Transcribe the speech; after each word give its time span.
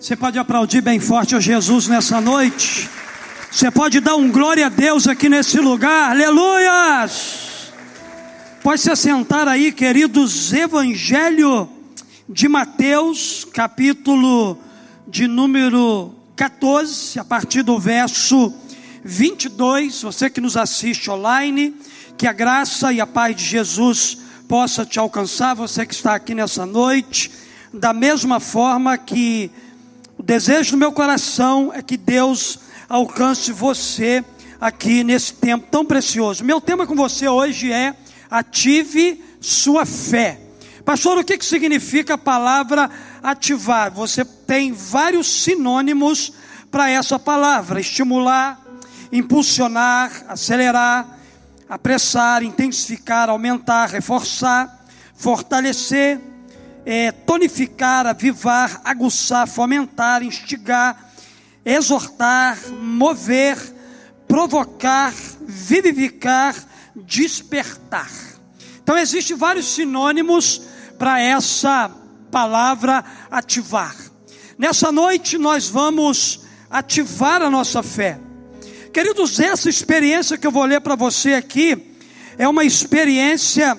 Você 0.00 0.16
pode 0.16 0.38
aplaudir 0.38 0.80
bem 0.80 0.98
forte 0.98 1.36
a 1.36 1.40
Jesus 1.40 1.86
nessa 1.86 2.22
noite. 2.22 2.88
Você 3.50 3.70
pode 3.70 4.00
dar 4.00 4.16
um 4.16 4.32
glória 4.32 4.64
a 4.64 4.68
Deus 4.70 5.06
aqui 5.06 5.28
nesse 5.28 5.60
lugar. 5.60 6.12
Aleluias! 6.12 7.70
Pode 8.62 8.80
se 8.80 8.90
assentar 8.90 9.46
aí, 9.46 9.70
queridos. 9.70 10.54
Evangelho 10.54 11.68
de 12.26 12.48
Mateus, 12.48 13.46
capítulo 13.52 14.56
de 15.06 15.26
número 15.26 16.14
14, 16.34 17.18
a 17.18 17.24
partir 17.24 17.62
do 17.62 17.78
verso 17.78 18.54
22. 19.04 20.00
Você 20.00 20.30
que 20.30 20.40
nos 20.40 20.56
assiste 20.56 21.10
online, 21.10 21.76
que 22.16 22.26
a 22.26 22.32
graça 22.32 22.90
e 22.90 23.02
a 23.02 23.06
paz 23.06 23.36
de 23.36 23.44
Jesus 23.44 24.16
possa 24.48 24.82
te 24.86 24.98
alcançar. 24.98 25.54
Você 25.56 25.84
que 25.84 25.92
está 25.92 26.14
aqui 26.14 26.34
nessa 26.34 26.64
noite, 26.64 27.30
da 27.70 27.92
mesma 27.92 28.40
forma 28.40 28.96
que 28.96 29.50
desejo 30.30 30.70
do 30.70 30.76
meu 30.76 30.92
coração 30.92 31.72
é 31.74 31.82
que 31.82 31.96
Deus 31.96 32.60
alcance 32.88 33.50
você 33.50 34.24
aqui 34.60 35.02
nesse 35.02 35.34
tempo 35.34 35.66
tão 35.68 35.84
precioso. 35.84 36.44
Meu 36.44 36.60
tema 36.60 36.86
com 36.86 36.94
você 36.94 37.26
hoje 37.26 37.72
é 37.72 37.96
ative 38.30 39.24
sua 39.40 39.84
fé. 39.84 40.38
Pastor, 40.84 41.18
o 41.18 41.24
que, 41.24 41.36
que 41.36 41.44
significa 41.44 42.14
a 42.14 42.18
palavra 42.18 42.88
ativar? 43.20 43.90
Você 43.90 44.24
tem 44.24 44.72
vários 44.72 45.42
sinônimos 45.42 46.32
para 46.70 46.88
essa 46.88 47.18
palavra: 47.18 47.80
estimular, 47.80 48.56
impulsionar, 49.10 50.26
acelerar, 50.28 51.08
apressar, 51.68 52.44
intensificar, 52.44 53.28
aumentar, 53.28 53.86
reforçar, 53.86 54.86
fortalecer, 55.12 56.20
é, 56.84 57.12
tonificar, 57.12 58.06
avivar, 58.06 58.80
aguçar, 58.84 59.46
fomentar, 59.46 60.22
instigar, 60.22 61.12
exortar, 61.64 62.58
mover, 62.70 63.56
provocar, 64.26 65.12
vivificar, 65.40 66.54
despertar. 66.96 68.10
Então 68.82 68.96
existem 68.98 69.36
vários 69.36 69.66
sinônimos 69.66 70.62
para 70.98 71.20
essa 71.20 71.90
palavra 72.30 73.04
ativar. 73.30 73.96
Nessa 74.58 74.92
noite 74.92 75.38
nós 75.38 75.68
vamos 75.68 76.40
ativar 76.70 77.42
a 77.42 77.50
nossa 77.50 77.82
fé. 77.82 78.18
Queridos, 78.92 79.38
essa 79.38 79.68
experiência 79.68 80.36
que 80.36 80.46
eu 80.46 80.50
vou 80.50 80.64
ler 80.64 80.80
para 80.80 80.96
você 80.96 81.34
aqui 81.34 81.94
é 82.36 82.48
uma 82.48 82.64
experiência 82.64 83.78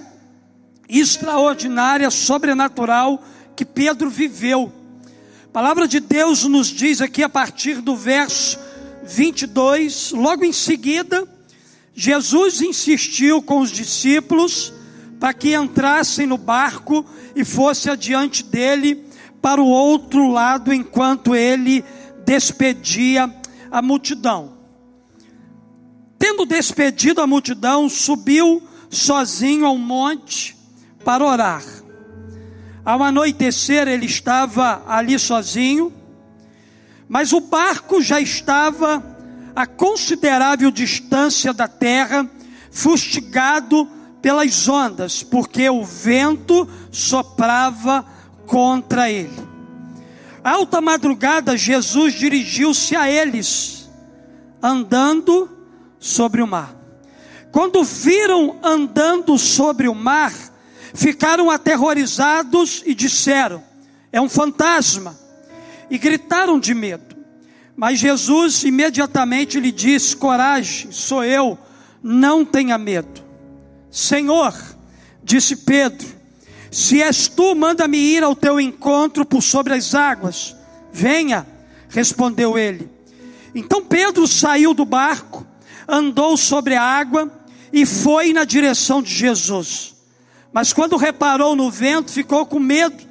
extraordinária, 0.91 2.11
sobrenatural 2.11 3.23
que 3.55 3.63
Pedro 3.63 4.09
viveu. 4.09 4.71
A 5.45 5.47
palavra 5.53 5.87
de 5.87 5.99
Deus 5.99 6.43
nos 6.43 6.67
diz 6.67 7.01
aqui 7.01 7.23
a 7.23 7.29
partir 7.29 7.81
do 7.81 7.95
verso 7.95 8.59
22, 9.03 10.11
logo 10.11 10.43
em 10.43 10.51
seguida, 10.51 11.27
Jesus 11.93 12.61
insistiu 12.61 13.41
com 13.41 13.59
os 13.59 13.71
discípulos 13.71 14.73
para 15.19 15.33
que 15.33 15.55
entrassem 15.55 16.25
no 16.25 16.37
barco 16.37 17.05
e 17.35 17.43
fosse 17.45 17.89
adiante 17.89 18.43
dele 18.43 19.05
para 19.41 19.61
o 19.61 19.67
outro 19.67 20.29
lado 20.29 20.73
enquanto 20.73 21.35
ele 21.35 21.83
despedia 22.25 23.33
a 23.71 23.81
multidão. 23.81 24.57
Tendo 26.17 26.45
despedido 26.45 27.21
a 27.21 27.27
multidão, 27.27 27.89
subiu 27.89 28.61
sozinho 28.89 29.65
ao 29.65 29.77
monte 29.77 30.60
para 31.03 31.25
orar. 31.25 31.63
Ao 32.83 33.01
anoitecer, 33.03 33.87
ele 33.87 34.05
estava 34.05 34.83
ali 34.87 35.17
sozinho, 35.19 35.93
mas 37.07 37.33
o 37.33 37.39
barco 37.39 38.01
já 38.01 38.19
estava 38.19 39.03
a 39.55 39.67
considerável 39.67 40.71
distância 40.71 41.53
da 41.53 41.67
terra, 41.67 42.29
fustigado 42.71 43.87
pelas 44.21 44.67
ondas, 44.67 45.21
porque 45.23 45.69
o 45.69 45.83
vento 45.83 46.67
soprava 46.91 48.05
contra 48.47 49.09
ele. 49.09 49.51
Alta 50.43 50.81
madrugada, 50.81 51.57
Jesus 51.57 52.13
dirigiu-se 52.13 52.95
a 52.95 53.09
eles, 53.09 53.89
andando 54.61 55.49
sobre 55.99 56.41
o 56.41 56.47
mar. 56.47 56.75
Quando 57.51 57.83
viram 57.83 58.57
andando 58.63 59.37
sobre 59.37 59.87
o 59.87 59.93
mar, 59.93 60.33
ficaram 60.93 61.49
aterrorizados 61.49 62.83
e 62.85 62.93
disseram: 62.93 63.63
É 64.11 64.19
um 64.19 64.29
fantasma. 64.29 65.19
E 65.89 65.97
gritaram 65.97 66.59
de 66.59 66.73
medo. 66.73 67.15
Mas 67.75 67.99
Jesus 67.99 68.63
imediatamente 68.63 69.59
lhe 69.59 69.71
disse: 69.71 70.15
Coragem, 70.15 70.91
sou 70.91 71.23
eu, 71.23 71.57
não 72.01 72.45
tenha 72.45 72.77
medo. 72.77 73.21
Senhor, 73.89 74.53
disse 75.23 75.55
Pedro, 75.57 76.07
se 76.71 77.01
és 77.01 77.27
tu, 77.27 77.53
manda-me 77.53 77.97
ir 77.97 78.23
ao 78.23 78.33
teu 78.33 78.59
encontro 78.59 79.25
por 79.25 79.43
sobre 79.43 79.73
as 79.73 79.93
águas. 79.93 80.55
Venha, 80.93 81.45
respondeu 81.89 82.57
ele. 82.57 82.89
Então 83.53 83.83
Pedro 83.83 84.25
saiu 84.25 84.73
do 84.73 84.85
barco, 84.85 85.45
andou 85.85 86.37
sobre 86.37 86.75
a 86.75 86.81
água 86.81 87.29
e 87.73 87.85
foi 87.85 88.31
na 88.31 88.45
direção 88.45 89.01
de 89.01 89.13
Jesus. 89.13 89.90
Mas 90.53 90.73
quando 90.73 90.97
reparou 90.97 91.55
no 91.55 91.71
vento, 91.71 92.11
ficou 92.11 92.45
com 92.45 92.59
medo 92.59 93.03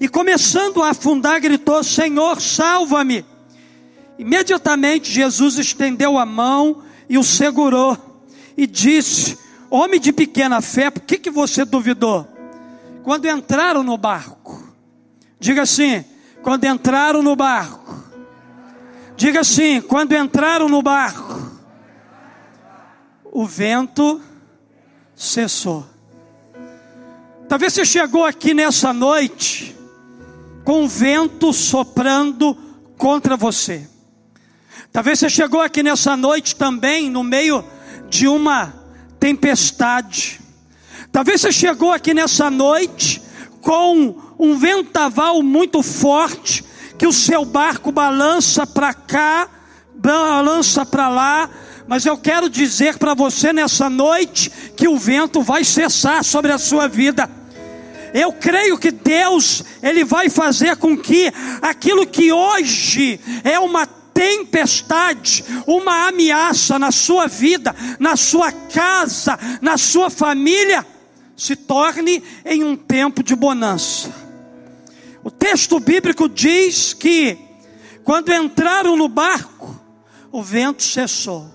e, 0.00 0.08
começando 0.08 0.82
a 0.82 0.90
afundar, 0.90 1.40
gritou: 1.40 1.82
Senhor, 1.84 2.40
salva-me. 2.40 3.24
Imediatamente 4.18 5.10
Jesus 5.10 5.56
estendeu 5.58 6.18
a 6.18 6.26
mão 6.26 6.82
e 7.08 7.16
o 7.16 7.24
segurou 7.24 7.96
e 8.56 8.66
disse: 8.66 9.38
Homem 9.70 10.00
de 10.00 10.12
pequena 10.12 10.60
fé, 10.60 10.90
por 10.90 11.02
que, 11.02 11.16
que 11.16 11.30
você 11.30 11.64
duvidou? 11.64 12.26
Quando 13.02 13.26
entraram 13.26 13.82
no 13.82 13.96
barco, 13.96 14.62
diga 15.38 15.62
assim: 15.62 16.04
quando 16.42 16.64
entraram 16.64 17.22
no 17.22 17.34
barco, 17.34 18.04
diga 19.16 19.40
assim: 19.40 19.80
quando 19.80 20.12
entraram 20.12 20.68
no 20.68 20.82
barco, 20.82 21.50
o 23.24 23.46
vento 23.46 24.20
cessou. 25.14 25.89
Talvez 27.50 27.72
você 27.72 27.84
chegou 27.84 28.24
aqui 28.24 28.54
nessa 28.54 28.92
noite 28.92 29.74
com 30.62 30.84
o 30.84 30.88
vento 30.88 31.52
soprando 31.52 32.56
contra 32.96 33.36
você. 33.36 33.88
Talvez 34.92 35.18
você 35.18 35.28
chegou 35.28 35.60
aqui 35.60 35.82
nessa 35.82 36.16
noite 36.16 36.54
também 36.54 37.10
no 37.10 37.24
meio 37.24 37.64
de 38.08 38.28
uma 38.28 38.72
tempestade. 39.18 40.40
Talvez 41.10 41.40
você 41.40 41.50
chegou 41.50 41.92
aqui 41.92 42.14
nessa 42.14 42.52
noite 42.52 43.20
com 43.60 44.14
um 44.38 44.56
ventaval 44.56 45.42
muito 45.42 45.82
forte 45.82 46.64
que 46.96 47.06
o 47.06 47.12
seu 47.12 47.44
barco 47.44 47.90
balança 47.90 48.64
para 48.64 48.94
cá, 48.94 49.48
balança 49.96 50.86
para 50.86 51.08
lá, 51.08 51.50
mas 51.88 52.06
eu 52.06 52.16
quero 52.16 52.48
dizer 52.48 52.96
para 52.96 53.12
você 53.12 53.52
nessa 53.52 53.90
noite 53.90 54.48
que 54.76 54.86
o 54.86 54.96
vento 54.96 55.42
vai 55.42 55.64
cessar 55.64 56.22
sobre 56.22 56.52
a 56.52 56.58
sua 56.58 56.86
vida. 56.86 57.39
Eu 58.12 58.32
creio 58.32 58.78
que 58.78 58.90
Deus, 58.90 59.64
Ele 59.82 60.04
vai 60.04 60.28
fazer 60.28 60.76
com 60.76 60.96
que 60.96 61.32
aquilo 61.62 62.06
que 62.06 62.32
hoje 62.32 63.20
é 63.44 63.58
uma 63.58 63.86
tempestade, 63.86 65.44
uma 65.66 66.08
ameaça 66.08 66.78
na 66.78 66.90
sua 66.90 67.26
vida, 67.26 67.74
na 67.98 68.16
sua 68.16 68.52
casa, 68.52 69.38
na 69.62 69.78
sua 69.78 70.10
família, 70.10 70.86
se 71.36 71.56
torne 71.56 72.22
em 72.44 72.62
um 72.62 72.76
tempo 72.76 73.22
de 73.22 73.34
bonança. 73.34 74.12
O 75.24 75.30
texto 75.30 75.78
bíblico 75.80 76.28
diz 76.28 76.92
que 76.92 77.38
quando 78.04 78.32
entraram 78.32 78.96
no 78.96 79.08
barco, 79.08 79.78
o 80.32 80.42
vento 80.42 80.82
cessou. 80.82 81.50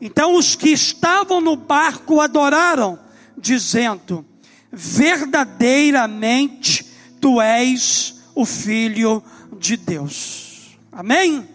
Então 0.00 0.34
os 0.36 0.54
que 0.54 0.70
estavam 0.70 1.40
no 1.40 1.56
barco 1.56 2.20
adoraram, 2.20 2.98
dizendo: 3.36 4.24
verdadeiramente 4.72 6.86
tu 7.20 7.40
és 7.40 8.20
o 8.34 8.44
Filho 8.44 9.22
de 9.58 9.76
Deus. 9.76 10.76
Amém? 10.92 11.48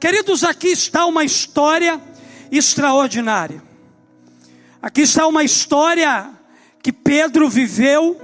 Queridos, 0.00 0.44
aqui 0.44 0.68
está 0.68 1.04
uma 1.06 1.24
história 1.24 2.00
extraordinária. 2.50 3.62
Aqui 4.80 5.02
está 5.02 5.26
uma 5.26 5.44
história 5.44 6.30
que 6.82 6.92
Pedro 6.92 7.48
viveu 7.48 8.20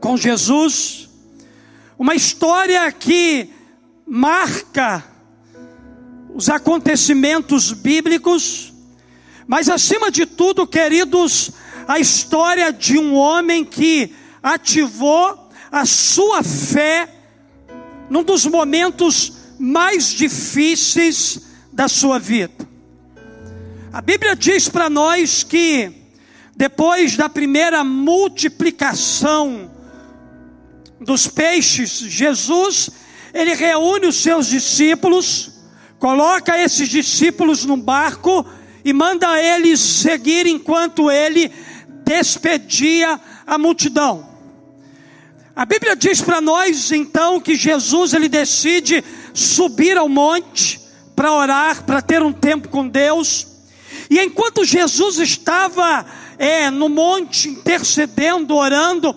com 0.00 0.16
Jesus, 0.16 1.08
uma 1.98 2.14
história 2.14 2.90
que 2.92 3.50
marca 4.06 5.04
os 6.34 6.48
acontecimentos 6.48 7.72
bíblicos, 7.72 8.72
mas 9.46 9.68
acima 9.68 10.10
de 10.10 10.24
tudo, 10.24 10.66
queridos, 10.66 11.50
a 11.86 11.98
história 11.98 12.72
de 12.72 12.98
um 12.98 13.14
homem 13.14 13.64
que 13.64 14.14
ativou 14.42 15.50
a 15.70 15.84
sua 15.84 16.42
fé 16.42 17.08
num 18.08 18.24
dos 18.24 18.46
momentos 18.46 19.32
mais 19.58 20.10
difíceis 20.10 21.40
da 21.72 21.86
sua 21.88 22.18
vida. 22.18 22.68
A 23.92 24.00
Bíblia 24.00 24.34
diz 24.34 24.68
para 24.68 24.88
nós 24.88 25.42
que 25.42 25.92
depois 26.56 27.16
da 27.16 27.28
primeira 27.28 27.82
multiplicação 27.82 29.70
dos 31.00 31.26
peixes, 31.26 31.90
Jesus, 31.90 32.90
ele 33.32 33.54
reúne 33.54 34.06
os 34.06 34.16
seus 34.16 34.46
discípulos, 34.46 35.52
coloca 35.98 36.58
esses 36.58 36.88
discípulos 36.88 37.64
no 37.64 37.76
barco 37.76 38.46
e 38.84 38.92
manda 38.92 39.40
eles 39.40 39.80
seguir 39.80 40.46
enquanto 40.46 41.10
ele 41.10 41.50
despedia 42.10 43.20
a 43.46 43.56
multidão. 43.56 44.28
A 45.54 45.64
Bíblia 45.64 45.94
diz 45.94 46.20
para 46.20 46.40
nós 46.40 46.90
então 46.90 47.40
que 47.40 47.54
Jesus 47.54 48.12
ele 48.14 48.28
decide 48.28 49.04
subir 49.32 49.96
ao 49.96 50.08
monte 50.08 50.80
para 51.14 51.32
orar, 51.32 51.84
para 51.84 52.02
ter 52.02 52.20
um 52.20 52.32
tempo 52.32 52.68
com 52.68 52.88
Deus. 52.88 53.46
E 54.10 54.18
enquanto 54.18 54.64
Jesus 54.64 55.18
estava 55.18 56.04
é, 56.36 56.68
no 56.68 56.88
monte 56.88 57.48
intercedendo, 57.48 58.56
orando, 58.56 59.14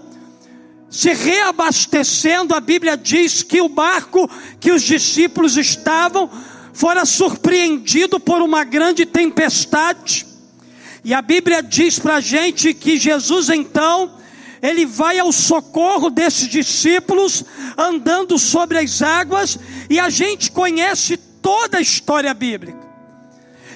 se 0.88 1.12
reabastecendo, 1.14 2.54
a 2.54 2.60
Bíblia 2.60 2.96
diz 2.96 3.42
que 3.42 3.60
o 3.60 3.70
barco 3.70 4.30
que 4.60 4.72
os 4.72 4.84
discípulos 4.84 5.58
estavam 5.58 6.30
fora 6.74 7.06
surpreendido 7.08 8.20
por 8.20 8.40
uma 8.40 8.64
grande 8.64 9.04
tempestade. 9.04 10.33
E 11.04 11.14
a 11.14 11.22
Bíblia 11.22 11.62
diz 11.62 12.00
para 12.00 12.16
a 12.16 12.22
gente 12.22 12.74
que 12.74 12.98
Jesus 12.98 13.50
então, 13.50 14.18
ele 14.62 14.86
vai 14.86 15.20
ao 15.20 15.32
socorro 15.34 16.10
desses 16.10 16.48
discípulos, 16.48 17.44
andando 17.78 18.40
sobre 18.40 18.78
as 18.78 19.02
águas, 19.02 19.60
e 19.90 20.00
a 20.00 20.10
gente 20.10 20.50
conhece 20.52 21.18
toda 21.18 21.78
a 21.78 21.82
história 21.82 22.34
bíblica. 22.34 22.82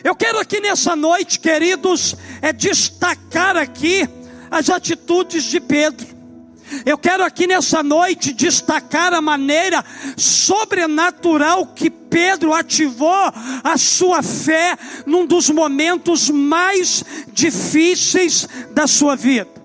Eu 0.03 0.15
quero 0.15 0.39
aqui 0.39 0.61
nessa 0.61 0.95
noite, 0.95 1.39
queridos, 1.39 2.15
é 2.41 2.53
destacar 2.53 3.57
aqui 3.57 4.07
as 4.49 4.69
atitudes 4.69 5.43
de 5.43 5.59
Pedro. 5.59 6.16
Eu 6.85 6.97
quero 6.97 7.23
aqui 7.23 7.47
nessa 7.47 7.81
noite 7.81 8.33
destacar 8.33 9.13
a 9.13 9.21
maneira 9.21 9.83
sobrenatural 10.17 11.67
que 11.67 11.89
Pedro 11.89 12.53
ativou 12.53 13.31
a 13.63 13.77
sua 13.77 14.21
fé 14.21 14.77
num 15.05 15.25
dos 15.25 15.49
momentos 15.49 16.29
mais 16.29 17.03
difíceis 17.31 18.47
da 18.71 18.87
sua 18.87 19.15
vida. 19.15 19.57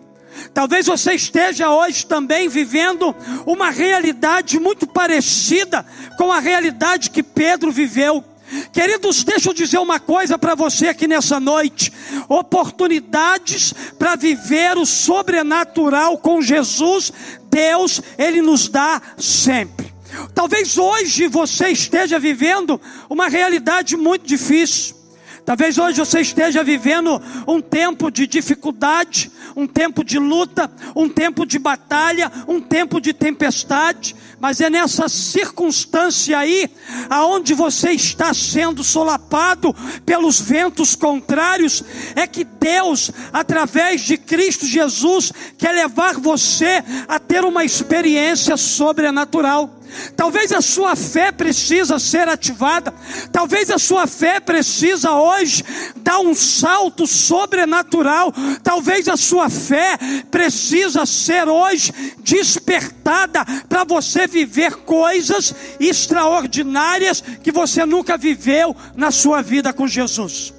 Talvez 0.55 0.87
você 0.87 1.15
esteja 1.15 1.71
hoje 1.71 2.07
também 2.07 2.49
vivendo 2.49 3.15
uma 3.47 3.71
realidade 3.71 4.59
muito 4.59 4.87
parecida 4.87 5.85
com 6.19 6.31
a 6.31 6.41
realidade 6.41 7.11
que 7.11 7.23
Pedro 7.23 7.71
viveu. 7.71 8.25
Queridos, 8.73 9.25
deixa 9.25 9.49
eu 9.51 9.55
dizer 9.55 9.79
uma 9.79 9.99
coisa 9.99 10.39
para 10.39 10.55
você 10.55 10.89
aqui 10.89 11.07
nessa 11.07 11.41
noite: 11.41 11.93
oportunidades 12.29 13.73
para 13.99 14.17
viver 14.17 14.77
o 14.77 14.85
sobrenatural 14.85 16.19
com 16.19 16.43
Jesus, 16.43 17.13
Deus, 17.51 18.01
Ele 18.19 18.43
nos 18.43 18.69
dá 18.69 19.01
sempre. 19.19 19.93
Talvez 20.35 20.77
hoje 20.77 21.27
você 21.29 21.69
esteja 21.69 22.19
vivendo 22.19 22.81
uma 23.09 23.29
realidade 23.29 23.97
muito 23.97 24.27
difícil. 24.27 25.02
Talvez 25.45 25.77
hoje 25.77 25.99
você 25.99 26.21
esteja 26.21 26.63
vivendo 26.63 27.21
um 27.49 27.61
tempo 27.61 28.11
de 28.11 28.27
dificuldade, 28.27 29.31
um 29.57 29.67
tempo 29.67 30.05
de 30.05 30.19
luta, 30.19 30.71
um 30.95 31.09
tempo 31.09 31.45
de 31.45 31.59
batalha, 31.59 32.31
um 32.47 32.61
tempo 32.61 33.01
de 33.01 33.13
tempestade, 33.13 34.15
mas 34.39 34.61
é 34.61 34.71
nessa 34.71 35.09
circunstância 35.09 36.39
aí, 36.39 36.71
aonde 37.11 37.55
você 37.55 37.91
está 37.91 38.33
sendo 38.33 38.85
solapado 38.85 39.75
pelos 40.07 40.41
ventos 40.41 40.95
contrários, 40.95 41.83
é 42.15 42.27
que 42.27 42.45
Deus, 42.45 43.11
através 43.33 44.03
de 44.03 44.17
Cristo 44.17 44.67
Jesus, 44.67 45.33
quer 45.59 45.73
levar 45.73 46.15
você 46.15 46.85
a 47.09 47.19
ter 47.19 47.45
uma 47.45 47.65
experiência 47.65 48.57
sobrenatural. 48.57 49.82
Talvez 50.17 50.53
a 50.53 50.61
sua 50.61 50.95
fé 50.97 51.33
precisa 51.33 51.99
ser 51.99 52.29
ativada. 52.29 52.93
Talvez 53.31 53.71
a 53.71 53.79
sua 53.79 54.07
fé 54.07 54.41
precisa 54.41 55.13
hoje 55.13 55.65
dar 55.97 56.19
um 56.21 56.35
salto 56.35 57.07
sobrenatural. 57.07 58.33
Talvez 58.63 59.09
a 59.09 59.17
sua 59.17 59.49
fé 59.49 59.99
precisa 60.31 61.07
ser 61.07 61.49
hoje 61.49 61.93
despertada 62.19 63.45
para 63.69 63.85
você 63.85 64.27
viver 64.27 64.77
coisas 64.77 65.55
extraordinárias 65.81 67.23
que 67.43 67.53
você 67.53 67.85
nunca 67.85 68.17
viveu 68.17 68.75
na 68.95 69.11
sua 69.11 69.43
vida 69.43 69.73
com 69.73 69.87
Jesus. 69.87 70.53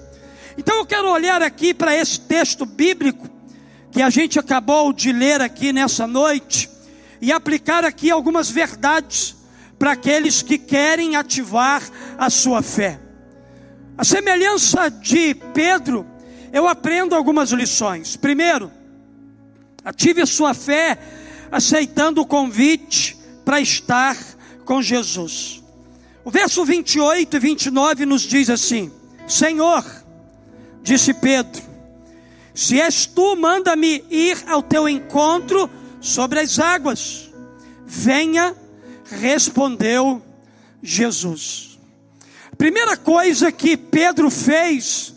Então 0.58 0.78
eu 0.78 0.86
quero 0.86 1.10
olhar 1.10 1.42
aqui 1.42 1.74
para 1.74 1.96
esse 1.96 2.20
texto 2.20 2.66
bíblico 2.66 3.30
que 3.92 4.02
a 4.02 4.10
gente 4.10 4.40
acabou 4.40 4.92
de 4.92 5.12
ler 5.12 5.42
aqui 5.42 5.72
nessa 5.72 6.08
noite 6.08 6.73
e 7.24 7.32
aplicar 7.32 7.86
aqui 7.86 8.12
algumas 8.12 8.52
verdades 8.52 9.34
para 9.80 9.94
aqueles 9.94 10.42
que 10.42 10.58
querem 10.58 11.16
ativar 11.16 11.82
a 12.18 12.30
sua 12.30 12.62
fé. 12.62 13.00
A 13.98 14.04
semelhança 14.04 14.90
de 14.90 15.34
Pedro, 15.34 16.06
eu 16.52 16.68
aprendo 16.68 17.16
algumas 17.16 17.52
lições. 17.52 18.18
Primeiro, 18.18 18.70
ative 19.86 20.22
a 20.22 20.26
sua 20.26 20.54
fé 20.54 21.00
aceitando 21.50 22.20
o 22.20 22.26
convite 22.26 23.18
para 23.46 23.62
estar 23.62 24.18
com 24.66 24.82
Jesus. 24.82 25.64
O 26.26 26.30
verso 26.30 26.66
28 26.66 27.38
e 27.38 27.40
29 27.40 28.06
nos 28.06 28.24
diz 28.24 28.50
assim: 28.50 28.92
Senhor, 29.26 29.86
disse 30.82 31.14
Pedro, 31.14 31.62
se 32.54 32.82
és 32.82 33.06
tu, 33.06 33.38
manda-me 33.38 34.04
ir 34.10 34.44
ao 34.46 34.62
teu 34.62 34.90
encontro 34.90 35.70
sobre 36.04 36.42
as 36.42 36.60
águas. 36.60 37.32
Venha, 37.86 38.54
respondeu 39.06 40.22
Jesus. 40.82 41.80
Primeira 42.58 42.98
coisa 42.98 43.52
que 43.52 43.78
Pedro 43.78 44.30
fez 44.30 45.14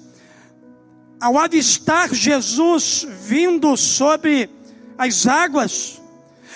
ao 1.21 1.37
avistar 1.37 2.15
Jesus 2.15 3.06
vindo 3.25 3.77
sobre 3.77 4.49
as 4.97 5.26
águas 5.26 6.00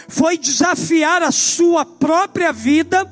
foi 0.09 0.39
desafiar 0.39 1.23
a 1.23 1.33
sua 1.33 1.85
própria 1.85 2.53
vida 2.53 3.05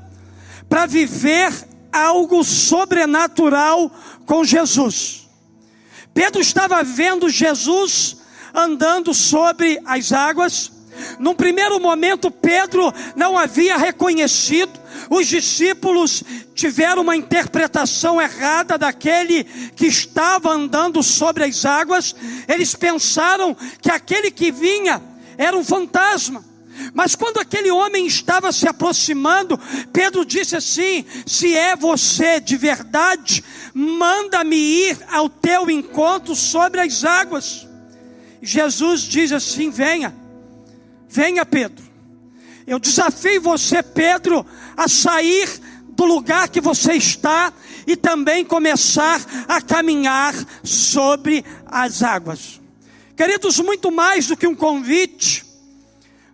para 0.69 0.87
viver 0.87 1.53
algo 1.93 2.45
sobrenatural 2.45 3.91
com 4.25 4.45
Jesus. 4.45 5.29
Pedro 6.15 6.41
estava 6.41 6.83
vendo 6.83 7.29
Jesus 7.29 8.19
andando 8.55 9.15
sobre 9.15 9.81
as 9.85 10.13
águas, 10.13 10.78
num 11.19 11.35
primeiro 11.35 11.79
momento, 11.81 12.31
Pedro 12.31 12.93
não 13.17 13.37
havia 13.37 13.77
reconhecido, 13.77 14.73
os 15.11 15.27
discípulos 15.27 16.23
tiveram 16.55 17.03
uma 17.03 17.17
interpretação 17.17 18.21
errada 18.21 18.77
daquele 18.77 19.45
que 19.77 19.87
estava 19.87 20.51
andando 20.51 21.03
sobre 21.03 21.45
as 21.45 21.65
águas, 21.65 22.15
eles 22.47 22.75
pensaram 22.75 23.57
que 23.81 23.91
aquele 23.91 24.31
que 24.31 24.51
vinha 24.51 25.03
era 25.37 25.57
um 25.57 25.65
fantasma. 25.65 26.45
Mas 26.95 27.15
quando 27.15 27.39
aquele 27.39 27.71
homem 27.71 28.07
estava 28.07 28.53
se 28.53 28.69
aproximando, 28.69 29.59
Pedro 29.93 30.25
disse 30.25 30.57
assim: 30.57 31.05
Se 31.27 31.55
é 31.57 31.75
você 31.75 32.41
de 32.41 32.57
verdade, 32.57 33.43
manda-me 33.75 34.57
ir 34.57 34.99
ao 35.11 35.29
teu 35.29 35.69
encontro 35.71 36.35
sobre 36.37 36.81
as 36.81 37.05
águas. 37.05 37.67
Jesus 38.41 39.03
diz 39.03 39.33
assim: 39.33 39.71
Venha. 39.71 40.15
Venha, 41.09 41.45
Pedro. 41.47 41.85
Eu 42.67 42.79
desafio 42.79 43.41
você, 43.41 43.83
Pedro, 43.83 44.45
a 44.77 44.87
sair 44.89 45.49
do 45.91 46.05
lugar 46.05 46.49
que 46.49 46.61
você 46.61 46.93
está 46.93 47.53
e 47.87 47.97
também 47.97 48.45
começar 48.45 49.21
a 49.49 49.61
caminhar 49.61 50.35
sobre 50.63 51.45
as 51.67 52.03
águas. 52.03 52.61
Queridos, 53.17 53.59
muito 53.59 53.91
mais 53.91 54.27
do 54.27 54.37
que 54.37 54.47
um 54.47 54.55
convite, 54.55 55.45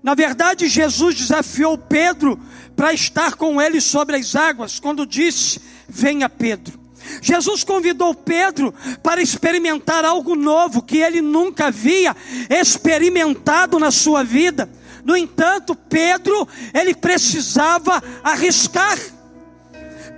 na 0.02 0.14
verdade, 0.14 0.68
Jesus 0.68 1.14
desafiou 1.14 1.78
Pedro 1.78 2.38
para 2.76 2.92
estar 2.92 3.36
com 3.36 3.58
ele 3.62 3.80
sobre 3.80 4.16
as 4.16 4.36
águas, 4.36 4.78
quando 4.78 5.06
disse: 5.06 5.58
Venha, 5.88 6.28
Pedro. 6.28 6.83
Jesus 7.20 7.64
convidou 7.64 8.14
Pedro 8.14 8.74
para 9.02 9.22
experimentar 9.22 10.04
algo 10.04 10.34
novo 10.34 10.82
que 10.82 10.98
ele 10.98 11.20
nunca 11.20 11.66
havia 11.66 12.16
experimentado 12.48 13.78
na 13.78 13.90
sua 13.90 14.22
vida. 14.22 14.68
No 15.04 15.16
entanto, 15.16 15.74
Pedro, 15.74 16.48
ele 16.72 16.94
precisava 16.94 18.02
arriscar. 18.22 18.98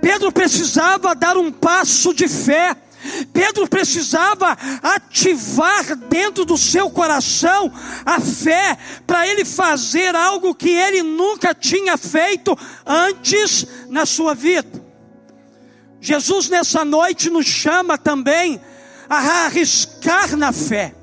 Pedro 0.01 0.31
precisava 0.31 1.13
dar 1.13 1.35
um 1.35 1.51
passo 1.51 2.13
de 2.13 2.27
fé. 2.27 2.75
Pedro 3.31 3.67
precisava 3.67 4.57
ativar 4.81 5.95
dentro 5.95 6.43
do 6.45 6.57
seu 6.57 6.89
coração 6.89 7.71
a 8.05 8.19
fé 8.19 8.77
para 9.05 9.27
ele 9.27 9.45
fazer 9.45 10.15
algo 10.15 10.55
que 10.55 10.69
ele 10.69 11.03
nunca 11.03 11.53
tinha 11.53 11.97
feito 11.97 12.57
antes 12.85 13.65
na 13.89 14.05
sua 14.05 14.33
vida. 14.33 14.86
Jesus 16.07 16.47
nessa 16.47 16.85
noite 16.85 17.29
nos 17.29 17.45
chama 17.45 17.97
também 17.97 18.61
a 19.09 19.45
arriscar 19.45 20.37
na 20.37 20.53
fé. 20.53 20.95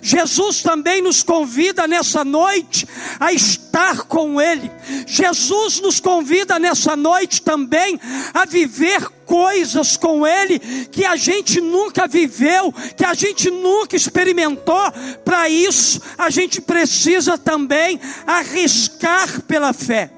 Jesus 0.00 0.62
também 0.62 1.02
nos 1.02 1.22
convida 1.22 1.86
nessa 1.86 2.24
noite 2.24 2.88
a 3.20 3.34
estar 3.34 4.04
com 4.04 4.40
Ele. 4.40 4.70
Jesus 5.06 5.78
nos 5.80 6.00
convida 6.00 6.58
nessa 6.58 6.96
noite 6.96 7.42
também 7.42 8.00
a 8.32 8.46
viver 8.46 9.06
coisas 9.26 9.98
com 9.98 10.26
Ele 10.26 10.58
que 10.90 11.04
a 11.04 11.16
gente 11.16 11.60
nunca 11.60 12.08
viveu, 12.08 12.72
que 12.96 13.04
a 13.04 13.12
gente 13.12 13.50
nunca 13.50 13.94
experimentou. 13.94 14.90
Para 15.22 15.50
isso, 15.50 16.00
a 16.16 16.30
gente 16.30 16.62
precisa 16.62 17.36
também 17.36 18.00
arriscar 18.26 19.42
pela 19.42 19.74
fé. 19.74 20.10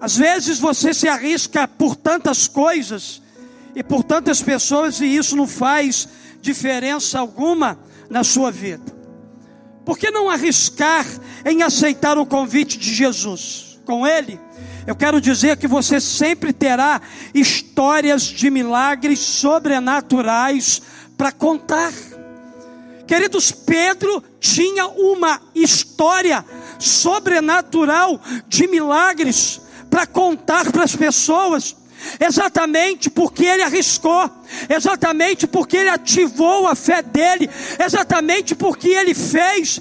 Às 0.00 0.16
vezes 0.16 0.58
você 0.58 0.92
se 0.92 1.06
arrisca 1.06 1.68
por 1.68 1.94
tantas 1.94 2.48
coisas 2.48 3.24
e 3.76 3.82
por 3.82 4.02
tantas 4.02 4.40
pessoas 4.40 5.00
e 5.02 5.04
isso 5.04 5.36
não 5.36 5.46
faz 5.46 6.08
diferença 6.40 7.18
alguma 7.18 7.78
na 8.08 8.24
sua 8.24 8.50
vida. 8.50 8.96
Por 9.84 9.98
que 9.98 10.10
não 10.10 10.30
arriscar 10.30 11.04
em 11.44 11.62
aceitar 11.62 12.16
o 12.16 12.24
convite 12.24 12.78
de 12.78 12.94
Jesus? 12.94 13.78
Com 13.84 14.06
Ele, 14.06 14.40
eu 14.86 14.96
quero 14.96 15.20
dizer 15.20 15.58
que 15.58 15.68
você 15.68 16.00
sempre 16.00 16.54
terá 16.54 17.02
histórias 17.34 18.22
de 18.22 18.48
milagres 18.48 19.20
sobrenaturais 19.20 20.80
para 21.16 21.30
contar. 21.30 21.92
Queridos, 23.06 23.52
Pedro 23.52 24.24
tinha 24.40 24.86
uma 24.86 25.38
história 25.54 26.42
sobrenatural 26.78 28.20
de 28.48 28.66
milagres 28.66 29.60
para 29.90 30.06
contar 30.06 30.72
para 30.72 30.82
as 30.82 30.96
pessoas 30.96 31.76
exatamente 32.20 33.10
porque 33.10 33.44
ele 33.44 33.62
arriscou, 33.62 34.30
exatamente 34.68 35.46
porque 35.46 35.76
ele 35.76 35.90
ativou 35.90 36.66
a 36.66 36.74
fé 36.74 37.02
dele, 37.02 37.48
exatamente 37.78 38.54
porque 38.54 38.88
ele 38.88 39.14
fez 39.14 39.80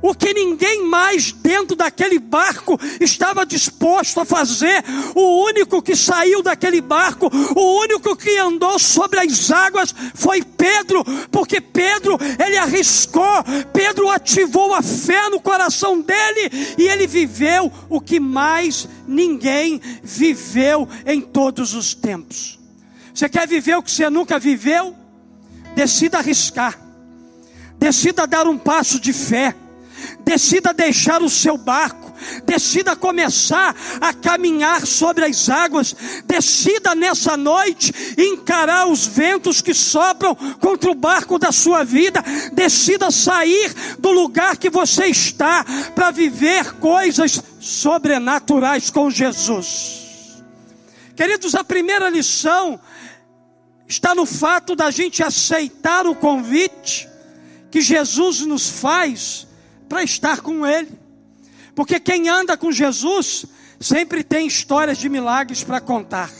o 0.00 0.14
que 0.14 0.32
ninguém 0.32 0.86
mais 0.86 1.32
dentro 1.32 1.76
daquele 1.76 2.18
barco 2.18 2.78
estava 3.00 3.44
disposto 3.44 4.20
a 4.20 4.24
fazer. 4.24 4.84
O 5.14 5.44
único 5.44 5.82
que 5.82 5.96
saiu 5.96 6.42
daquele 6.42 6.80
barco, 6.80 7.30
o 7.54 7.80
único 7.80 8.16
que 8.16 8.38
andou 8.38 8.78
sobre 8.78 9.20
as 9.20 9.50
águas 9.50 9.94
foi 10.14 10.42
Pedro, 10.42 11.04
porque 11.30 11.60
Pedro, 11.60 12.18
ele 12.44 12.56
arriscou, 12.56 13.44
Pedro 13.72 14.08
ativou 14.08 14.74
a 14.74 14.82
fé 14.82 15.28
no 15.28 15.40
coração 15.40 16.00
dele 16.00 16.74
e 16.76 16.88
ele 16.88 17.06
viveu 17.06 17.72
o 17.88 18.00
que 18.00 18.20
mais 18.20 18.88
ninguém 19.06 19.80
viveu 20.02 20.88
em 21.06 21.20
todos 21.20 21.74
os 21.74 21.94
tempos. 21.94 22.58
Você 23.12 23.28
quer 23.28 23.48
viver 23.48 23.76
o 23.76 23.82
que 23.82 23.90
você 23.90 24.08
nunca 24.08 24.38
viveu? 24.38 24.94
Decida 25.74 26.18
arriscar. 26.18 26.78
Decida 27.78 28.26
dar 28.26 28.46
um 28.46 28.58
passo 28.58 29.00
de 29.00 29.12
fé 29.12 29.54
decida 30.20 30.72
deixar 30.72 31.22
o 31.22 31.28
seu 31.28 31.56
barco, 31.56 32.12
decida 32.44 32.96
começar 32.96 33.74
a 34.00 34.12
caminhar 34.12 34.86
sobre 34.86 35.24
as 35.24 35.48
águas, 35.48 35.94
decida 36.24 36.94
nessa 36.94 37.36
noite 37.36 37.92
encarar 38.18 38.86
os 38.86 39.06
ventos 39.06 39.62
que 39.62 39.72
sopram 39.74 40.34
contra 40.34 40.90
o 40.90 40.94
barco 40.94 41.38
da 41.38 41.52
sua 41.52 41.84
vida, 41.84 42.22
decida 42.52 43.10
sair 43.10 43.72
do 43.98 44.10
lugar 44.10 44.56
que 44.56 44.70
você 44.70 45.06
está 45.06 45.64
para 45.94 46.10
viver 46.10 46.74
coisas 46.74 47.42
sobrenaturais 47.60 48.90
com 48.90 49.10
Jesus. 49.10 50.42
Queridos, 51.16 51.54
a 51.54 51.64
primeira 51.64 52.08
lição 52.08 52.78
está 53.88 54.14
no 54.14 54.26
fato 54.26 54.76
da 54.76 54.90
gente 54.90 55.22
aceitar 55.22 56.06
o 56.06 56.14
convite 56.14 57.08
que 57.70 57.80
Jesus 57.80 58.40
nos 58.42 58.68
faz 58.68 59.47
para 59.88 60.02
estar 60.02 60.40
com 60.40 60.66
Ele. 60.66 60.90
Porque 61.74 62.00
quem 62.00 62.28
anda 62.28 62.56
com 62.56 62.72
Jesus 62.72 63.46
sempre 63.80 64.22
tem 64.24 64.46
histórias 64.46 64.98
de 64.98 65.08
milagres 65.08 65.62
para 65.62 65.80
contar. 65.80 66.30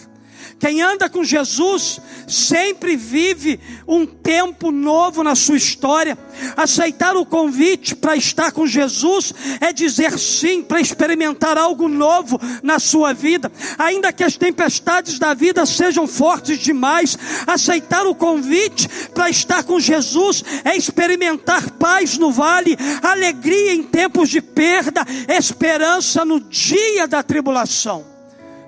Quem 0.58 0.82
anda 0.82 1.08
com 1.08 1.22
Jesus 1.22 2.00
sempre 2.26 2.96
vive 2.96 3.60
um 3.86 4.04
tempo 4.04 4.72
novo 4.72 5.22
na 5.22 5.36
sua 5.36 5.56
história. 5.56 6.18
Aceitar 6.56 7.16
o 7.16 7.24
convite 7.24 7.94
para 7.94 8.16
estar 8.16 8.50
com 8.50 8.66
Jesus 8.66 9.32
é 9.60 9.72
dizer 9.72 10.18
sim 10.18 10.62
para 10.62 10.80
experimentar 10.80 11.56
algo 11.56 11.88
novo 11.88 12.40
na 12.62 12.78
sua 12.80 13.12
vida, 13.12 13.50
ainda 13.78 14.12
que 14.12 14.24
as 14.24 14.36
tempestades 14.36 15.18
da 15.18 15.32
vida 15.32 15.64
sejam 15.64 16.08
fortes 16.08 16.58
demais. 16.58 17.16
Aceitar 17.46 18.04
o 18.06 18.14
convite 18.14 18.88
para 19.14 19.30
estar 19.30 19.62
com 19.62 19.78
Jesus 19.78 20.42
é 20.64 20.76
experimentar 20.76 21.70
paz 21.72 22.18
no 22.18 22.32
vale, 22.32 22.76
alegria 23.00 23.72
em 23.72 23.84
tempos 23.84 24.28
de 24.28 24.40
perda, 24.40 25.06
esperança 25.28 26.24
no 26.24 26.40
dia 26.40 27.06
da 27.06 27.22
tribulação. 27.22 28.17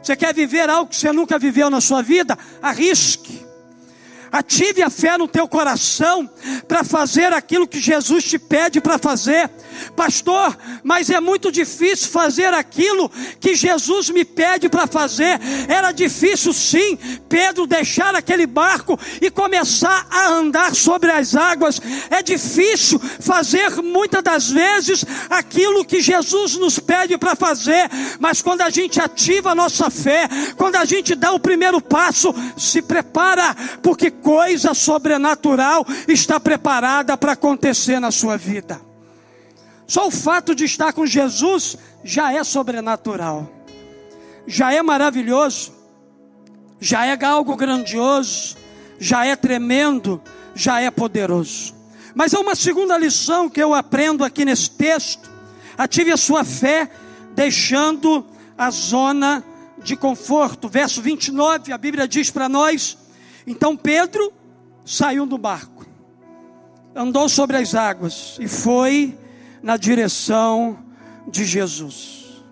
Você 0.02 0.16
quer 0.16 0.34
viver 0.34 0.68
algo 0.68 0.90
que 0.90 0.96
você 0.96 1.12
nunca 1.12 1.38
viveu 1.38 1.68
na 1.68 1.80
sua 1.80 2.02
vida? 2.02 2.38
Arrisque. 2.62 3.49
Ative 4.32 4.82
a 4.82 4.90
fé 4.90 5.18
no 5.18 5.26
teu 5.26 5.48
coração 5.48 6.28
para 6.68 6.84
fazer 6.84 7.32
aquilo 7.32 7.66
que 7.66 7.80
Jesus 7.80 8.24
te 8.24 8.38
pede 8.38 8.80
para 8.80 8.98
fazer. 8.98 9.50
Pastor, 9.96 10.56
mas 10.82 11.10
é 11.10 11.20
muito 11.20 11.50
difícil 11.50 12.08
fazer 12.10 12.52
aquilo 12.54 13.10
que 13.40 13.54
Jesus 13.54 14.10
me 14.10 14.24
pede 14.24 14.68
para 14.68 14.86
fazer. 14.86 15.40
Era 15.68 15.92
difícil 15.92 16.52
sim, 16.52 16.98
Pedro 17.28 17.66
deixar 17.66 18.14
aquele 18.14 18.46
barco 18.46 18.98
e 19.20 19.30
começar 19.30 20.06
a 20.10 20.28
andar 20.28 20.74
sobre 20.74 21.10
as 21.10 21.34
águas. 21.34 21.80
É 22.10 22.22
difícil 22.22 22.98
fazer 22.98 23.82
muitas 23.82 24.22
das 24.22 24.50
vezes 24.50 25.04
aquilo 25.28 25.84
que 25.84 26.00
Jesus 26.00 26.56
nos 26.56 26.78
pede 26.78 27.16
para 27.18 27.34
fazer, 27.34 27.88
mas 28.18 28.42
quando 28.42 28.62
a 28.62 28.70
gente 28.70 29.00
ativa 29.00 29.50
a 29.50 29.54
nossa 29.54 29.90
fé, 29.90 30.28
quando 30.56 30.76
a 30.76 30.84
gente 30.84 31.14
dá 31.14 31.32
o 31.32 31.40
primeiro 31.40 31.80
passo, 31.80 32.34
se 32.56 32.82
prepara, 32.82 33.54
porque 33.82 34.10
coisa 34.20 34.74
sobrenatural 34.74 35.86
está 36.06 36.38
preparada 36.38 37.16
para 37.16 37.32
acontecer 37.32 37.98
na 38.00 38.10
sua 38.10 38.36
vida. 38.36 38.80
Só 39.86 40.06
o 40.06 40.10
fato 40.10 40.54
de 40.54 40.64
estar 40.64 40.92
com 40.92 41.04
Jesus 41.04 41.76
já 42.04 42.32
é 42.32 42.44
sobrenatural, 42.44 43.50
já 44.46 44.72
é 44.72 44.80
maravilhoso, 44.82 45.72
já 46.80 47.04
é 47.06 47.24
algo 47.24 47.56
grandioso, 47.56 48.56
já 48.98 49.26
é 49.26 49.34
tremendo, 49.34 50.22
já 50.54 50.80
é 50.80 50.90
poderoso. 50.90 51.74
Mas 52.14 52.34
há 52.34 52.40
uma 52.40 52.54
segunda 52.54 52.96
lição 52.96 53.48
que 53.48 53.62
eu 53.62 53.74
aprendo 53.74 54.24
aqui 54.24 54.44
nesse 54.44 54.70
texto: 54.70 55.30
ative 55.76 56.12
a 56.12 56.16
sua 56.16 56.44
fé, 56.44 56.88
deixando 57.34 58.24
a 58.56 58.70
zona 58.70 59.44
de 59.82 59.96
conforto. 59.96 60.68
Verso 60.68 61.00
29, 61.02 61.72
a 61.72 61.78
Bíblia 61.78 62.06
diz 62.06 62.30
para 62.30 62.48
nós 62.48 62.96
então 63.50 63.76
Pedro 63.76 64.32
saiu 64.84 65.26
do 65.26 65.36
barco, 65.36 65.84
andou 66.94 67.28
sobre 67.28 67.56
as 67.56 67.74
águas 67.74 68.36
e 68.38 68.46
foi 68.46 69.18
na 69.60 69.76
direção 69.76 70.78
de 71.26 71.44
Jesus. 71.44 72.44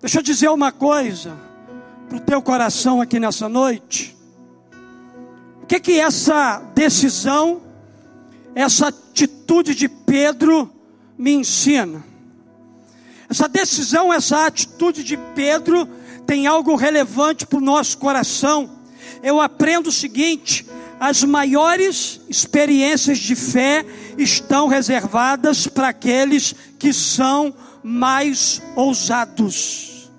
Deixa 0.00 0.20
eu 0.20 0.22
dizer 0.22 0.48
uma 0.48 0.70
coisa 0.70 1.36
para 2.08 2.18
o 2.18 2.20
teu 2.20 2.40
coração 2.40 3.00
aqui 3.00 3.18
nessa 3.18 3.48
noite. 3.48 4.16
O 5.60 5.66
que 5.66 5.80
que 5.80 5.98
essa 5.98 6.60
decisão, 6.72 7.62
essa 8.54 8.86
atitude 8.86 9.74
de 9.74 9.88
Pedro 9.88 10.72
me 11.18 11.32
ensina? 11.32 12.04
Essa 13.28 13.48
decisão, 13.48 14.12
essa 14.12 14.46
atitude 14.46 15.02
de 15.02 15.16
Pedro 15.34 15.88
tem 16.24 16.46
algo 16.46 16.76
relevante 16.76 17.44
para 17.44 17.58
o 17.58 17.60
nosso 17.60 17.98
coração 17.98 18.75
eu 19.22 19.40
aprendo 19.40 19.88
o 19.88 19.92
seguinte: 19.92 20.66
as 20.98 21.22
maiores 21.22 22.20
experiências 22.28 23.18
de 23.18 23.34
fé 23.34 23.84
estão 24.16 24.66
reservadas 24.66 25.66
para 25.66 25.88
aqueles 25.88 26.54
que 26.78 26.92
são 26.92 27.54
mais 27.82 28.62
ousados. 28.74 30.10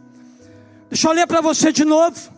Deixa 0.90 1.08
eu 1.08 1.14
ler 1.14 1.28
para 1.28 1.42
você 1.42 1.72
de 1.72 1.84
novo. 1.84 2.38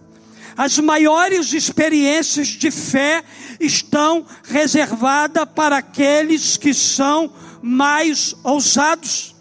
As 0.58 0.78
maiores 0.80 1.54
experiências 1.54 2.48
de 2.48 2.70
fé 2.72 3.24
estão 3.60 4.26
reservadas 4.44 5.48
para 5.56 5.78
aqueles 5.78 6.58
que 6.58 6.74
são 6.74 7.32
mais 7.62 8.36
ousados. 8.44 9.36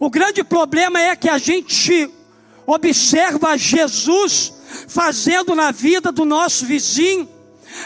O 0.00 0.10
grande 0.10 0.42
problema 0.42 1.00
é 1.00 1.14
que 1.14 1.28
a 1.28 1.38
gente 1.38 2.10
observa 2.66 3.56
Jesus 3.56 4.52
fazendo 4.88 5.54
na 5.54 5.70
vida 5.70 6.10
do 6.12 6.24
nosso 6.24 6.66
vizinho, 6.66 7.28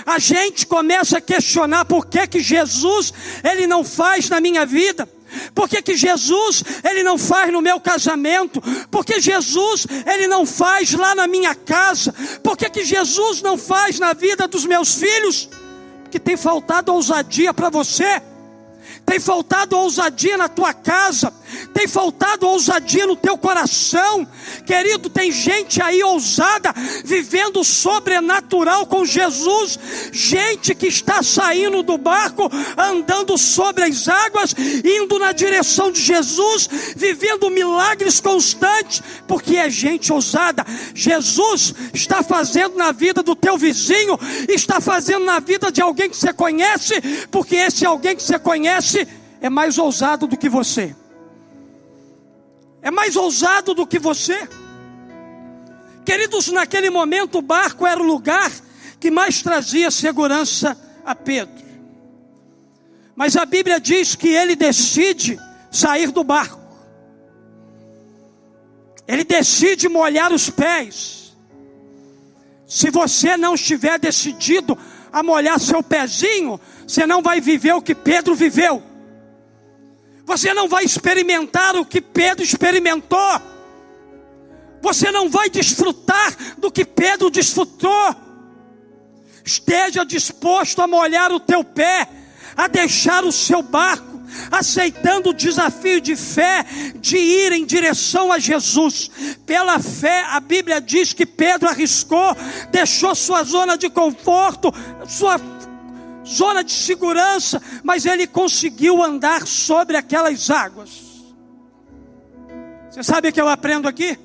a 0.06 0.18
gente 0.18 0.66
começa 0.66 1.18
a 1.18 1.20
questionar 1.20 1.85
por 1.85 2.06
que 2.06 2.26
que 2.26 2.40
Jesus 2.40 3.12
ele 3.42 3.66
não 3.66 3.85
faz 3.85 4.28
na 4.28 4.40
minha 4.40 4.64
vida. 4.64 5.09
Por 5.54 5.68
que, 5.68 5.80
que 5.80 5.97
Jesus 5.97 6.64
ele 6.82 7.04
não 7.04 7.16
faz 7.16 7.52
no 7.52 7.62
meu 7.62 7.80
casamento? 7.80 8.61
Por 8.90 9.04
que 9.04 9.20
Jesus 9.20 9.87
ele 10.04 10.26
não 10.26 10.44
faz 10.44 10.92
lá 10.92 11.14
na 11.14 11.28
minha 11.28 11.54
casa? 11.54 12.12
Por 12.42 12.56
que, 12.56 12.68
que 12.68 12.85
Jesus 12.85 13.40
não 13.40 13.56
faz 13.56 13.99
na 14.00 14.12
vida 14.12 14.49
dos 14.49 14.64
meus 14.64 14.94
filhos? 14.94 15.49
Que 16.11 16.18
tem 16.18 16.37
faltado 16.37 16.92
ousadia 16.92 17.54
para 17.54 17.70
você 17.70 18.20
tem 19.10 19.18
faltado 19.18 19.76
ousadia 19.76 20.36
na 20.36 20.48
tua 20.48 20.72
casa, 20.72 21.32
tem 21.74 21.88
faltado 21.88 22.46
ousadia 22.46 23.08
no 23.08 23.16
teu 23.16 23.36
coração, 23.36 24.24
querido. 24.64 25.10
Tem 25.10 25.32
gente 25.32 25.82
aí 25.82 26.00
ousada, 26.04 26.72
vivendo 27.04 27.64
sobrenatural 27.64 28.86
com 28.86 29.04
Jesus, 29.04 29.76
gente 30.12 30.76
que 30.76 30.86
está 30.86 31.24
saindo 31.24 31.82
do 31.82 31.98
barco, 31.98 32.48
andando 32.78 33.36
sobre 33.36 33.82
as 33.82 34.06
águas, 34.06 34.54
indo 34.84 35.18
na 35.18 35.32
direção 35.32 35.90
de 35.90 36.00
Jesus, 36.00 36.68
vivendo 36.94 37.50
milagres 37.50 38.20
constantes, 38.20 39.02
porque 39.26 39.56
é 39.56 39.68
gente 39.68 40.12
ousada. 40.12 40.64
Jesus 40.94 41.74
está 41.92 42.22
fazendo 42.22 42.76
na 42.76 42.92
vida 42.92 43.24
do 43.24 43.34
teu 43.34 43.58
vizinho, 43.58 44.16
está 44.48 44.80
fazendo 44.80 45.24
na 45.24 45.40
vida 45.40 45.72
de 45.72 45.82
alguém 45.82 46.08
que 46.08 46.16
você 46.16 46.32
conhece, 46.32 47.00
porque 47.28 47.56
esse 47.56 47.84
alguém 47.84 48.14
que 48.14 48.22
você 48.22 48.38
conhece 48.38 49.00
é 49.40 49.49
mais 49.49 49.78
ousado 49.78 50.26
do 50.26 50.37
que 50.37 50.49
você. 50.49 50.94
É 52.82 52.90
mais 52.90 53.16
ousado 53.16 53.75
do 53.75 53.87
que 53.87 53.99
você. 53.99 54.49
Queridos, 56.04 56.49
naquele 56.49 56.90
momento 56.90 57.38
o 57.38 57.42
barco 57.42 57.87
era 57.87 58.00
o 58.00 58.06
lugar 58.06 58.50
que 58.99 59.11
mais 59.11 59.42
trazia 59.42 59.90
segurança 59.90 60.76
a 61.04 61.14
Pedro. 61.14 61.64
Mas 63.14 63.37
a 63.37 63.44
Bíblia 63.44 63.80
diz 63.80 64.14
que 64.14 64.28
ele 64.28 64.56
decide 64.56 65.38
sair 65.70 66.11
do 66.11 66.25
barco. 66.25 66.61
Ele 69.06 69.25
decide 69.25 69.88
molhar 69.88 70.32
os 70.32 70.49
pés. 70.49 71.37
Se 72.66 72.90
você 72.90 73.37
não 73.37 73.54
estiver 73.54 73.99
decidido 73.99 74.78
a 75.12 75.23
molhar 75.23 75.59
seu 75.59 75.82
pezinho, 75.82 76.61
você 76.87 77.06
não 77.06 77.20
vai 77.20 77.40
viver 77.40 77.73
o 77.73 77.82
que 77.82 77.94
Pedro 77.94 78.35
viveu. 78.35 78.89
Você 80.30 80.54
não 80.54 80.68
vai 80.68 80.84
experimentar 80.84 81.75
o 81.75 81.84
que 81.84 82.00
Pedro 82.00 82.44
experimentou. 82.44 83.42
Você 84.80 85.10
não 85.10 85.28
vai 85.28 85.50
desfrutar 85.50 86.37
do 86.56 86.70
que 86.70 86.84
Pedro 86.84 87.30
desfrutou. 87.30 88.14
Esteja 89.44 90.04
disposto 90.04 90.80
a 90.82 90.87
molhar 90.87 91.32
o 91.32 91.40
teu 91.40 91.64
pé, 91.64 92.06
a 92.56 92.68
deixar 92.68 93.25
o 93.25 93.32
seu 93.32 93.60
barco, 93.60 94.20
aceitando 94.52 95.30
o 95.30 95.34
desafio 95.34 96.00
de 96.00 96.14
fé 96.14 96.64
de 96.94 97.16
ir 97.16 97.50
em 97.50 97.66
direção 97.66 98.30
a 98.30 98.38
Jesus. 98.38 99.10
Pela 99.44 99.80
fé, 99.80 100.26
a 100.28 100.38
Bíblia 100.38 100.80
diz 100.80 101.12
que 101.12 101.26
Pedro 101.26 101.68
arriscou, 101.68 102.37
deixou 102.70 103.16
sua 103.16 103.42
zona 103.42 103.76
de 103.76 103.90
conforto, 103.90 104.72
sua 105.08 105.40
zona 106.30 106.62
de 106.62 106.72
segurança, 106.72 107.60
mas 107.82 108.06
ele 108.06 108.26
conseguiu 108.26 109.02
andar 109.02 109.46
sobre 109.46 109.96
aquelas 109.96 110.49
águas. 110.50 111.10
Você 112.90 113.02
sabe 113.02 113.28
o 113.28 113.32
que 113.32 113.40
eu 113.40 113.49
aprendo 113.49 113.88
aqui? 113.88 114.18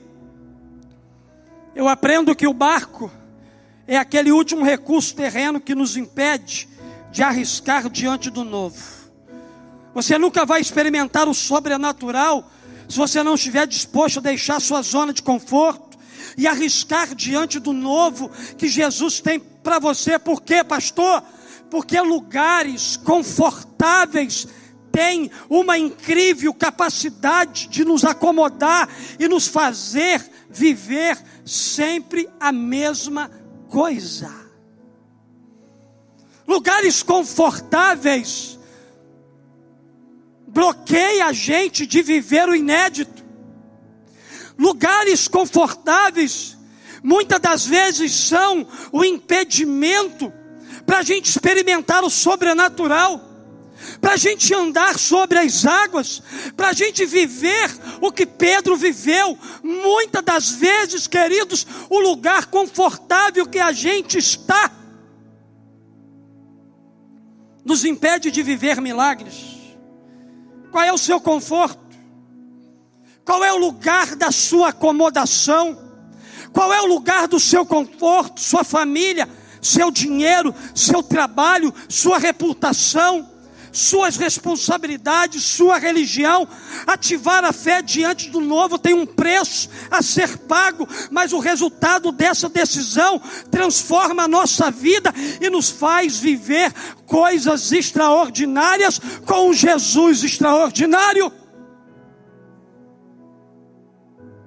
Eu 1.76 1.88
aprendo 1.88 2.36
que 2.36 2.48
o 2.48 2.54
barco 2.54 3.12
é 3.88 3.98
aquele 3.98 4.32
último 4.32 4.64
recurso 4.64 5.16
terreno 5.16 5.60
que 5.60 5.76
nos 5.76 5.98
impede 5.98 6.70
de 7.12 7.22
arriscar 7.22 7.90
diante 7.90 8.30
do 8.30 8.44
novo. 8.44 8.82
Você 9.94 10.18
nunca 10.18 10.46
vai 10.46 10.62
experimentar 10.62 11.28
o 11.28 11.34
sobrenatural 11.34 12.50
se 12.88 12.98
você 12.98 13.24
não 13.24 13.36
estiver 13.36 13.66
disposto 13.66 14.20
a 14.20 14.22
deixar 14.22 14.60
sua 14.60 14.82
zona 14.82 15.14
de 15.14 15.24
conforto 15.24 15.98
e 16.38 16.48
arriscar 16.48 17.16
diante 17.16 17.60
do 17.60 17.74
novo 17.74 18.30
que 18.58 18.68
Jesus 18.68 19.20
tem 19.20 19.40
para 19.40 19.80
você. 19.80 20.20
Por 20.20 20.42
quê, 20.42 20.64
pastor? 20.64 21.24
Porque 21.70 22.00
lugares 22.00 22.98
confortáveis 22.98 24.48
têm 24.92 25.30
uma 25.50 25.78
incrível 25.78 26.54
capacidade 26.54 27.68
de 27.68 27.84
nos 27.84 28.06
acomodar 28.06 28.88
e 29.20 29.28
nos 29.28 29.48
fazer 29.48 30.24
viver 30.50 31.22
sempre 31.46 32.30
a 32.40 32.52
mesma 32.52 33.30
coisa. 33.68 34.34
Lugares 36.48 37.04
confortáveis 37.04 38.58
bloqueia 40.48 41.26
a 41.26 41.34
gente 41.34 41.86
de 41.86 42.02
viver 42.02 42.48
o 42.48 42.56
inédito. 42.56 43.26
Lugares 44.58 45.28
confortáveis 45.28 46.58
muitas 47.04 47.42
das 47.42 47.66
vezes 47.66 48.14
são 48.14 48.66
o 48.94 49.04
impedimento 49.04 50.32
para 50.86 51.00
a 51.00 51.04
gente 51.04 51.30
experimentar 51.30 52.04
o 52.04 52.10
sobrenatural, 52.10 53.22
para 54.00 54.14
a 54.14 54.18
gente 54.18 54.54
andar 54.54 54.98
sobre 54.98 55.38
as 55.38 55.66
águas, 55.66 56.22
para 56.56 56.70
a 56.70 56.74
gente 56.74 57.06
viver 57.06 57.70
o 58.02 58.12
que 58.12 58.26
Pedro 58.26 58.76
viveu. 58.78 59.38
Muitas 59.64 60.24
das 60.24 60.50
vezes, 60.52 61.08
queridos, 61.08 61.66
o 61.90 62.00
lugar 62.00 62.46
confortável 62.46 63.46
que 63.48 63.60
a 63.60 63.72
gente 63.72 64.18
está 64.18 64.72
nos 67.64 67.84
impede 67.84 68.30
de 68.30 68.44
viver 68.44 68.80
milagres. 68.80 69.56
Qual 70.72 70.84
é 70.84 70.94
o 70.94 70.98
seu 70.98 71.20
conforto? 71.20 71.80
Qual 73.26 73.44
é 73.44 73.52
o 73.52 73.58
lugar 73.58 74.16
da 74.16 74.32
sua 74.32 74.70
acomodação? 74.70 75.84
Qual 76.54 76.72
é 76.72 76.80
o 76.82 76.86
lugar 76.86 77.28
do 77.28 77.40
seu 77.40 77.66
conforto, 77.66 78.40
sua 78.40 78.64
família? 78.64 79.28
Seu 79.66 79.90
dinheiro, 79.90 80.54
seu 80.76 81.02
trabalho, 81.02 81.74
sua 81.90 82.20
reputação, 82.20 83.28
suas 83.72 84.16
responsabilidades, 84.16 85.44
sua 85.44 85.80
religião. 85.80 86.48
Ativar 86.86 87.44
a 87.44 87.52
fé 87.52 87.82
diante 87.82 88.30
do 88.30 88.40
novo 88.40 88.78
tem 88.78 88.94
um 88.94 89.08
preço 89.08 89.68
a 89.90 90.04
ser 90.04 90.38
pago, 90.38 90.88
mas 91.10 91.34
o 91.34 91.40
resultado 91.40 92.12
dessa 92.12 92.48
decisão 92.48 93.20
transforma 93.50 94.24
a 94.24 94.28
nossa 94.28 94.70
vida 94.70 95.12
e 95.42 95.50
nos 95.50 95.72
faz 95.72 96.20
viver 96.20 96.72
coisas 97.08 97.72
extraordinárias 97.72 99.02
com 99.26 99.50
um 99.50 99.54
Jesus 99.54 100.24
extraordinário. 100.24 101.34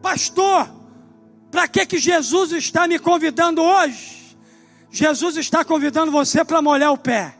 Pastor, 0.00 0.70
para 1.50 1.66
que 1.66 1.84
que 1.84 1.98
Jesus 1.98 2.52
está 2.52 2.86
me 2.86 3.00
convidando 3.00 3.60
hoje? 3.60 4.17
Jesus 4.90 5.36
está 5.36 5.64
convidando 5.64 6.10
você 6.10 6.44
para 6.44 6.62
molhar 6.62 6.92
o 6.92 6.98
pé, 6.98 7.34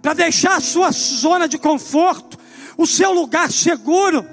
para 0.00 0.14
deixar 0.14 0.56
a 0.56 0.60
sua 0.60 0.90
zona 0.92 1.48
de 1.48 1.58
conforto, 1.58 2.38
o 2.76 2.86
seu 2.86 3.12
lugar 3.12 3.50
seguro, 3.50 4.26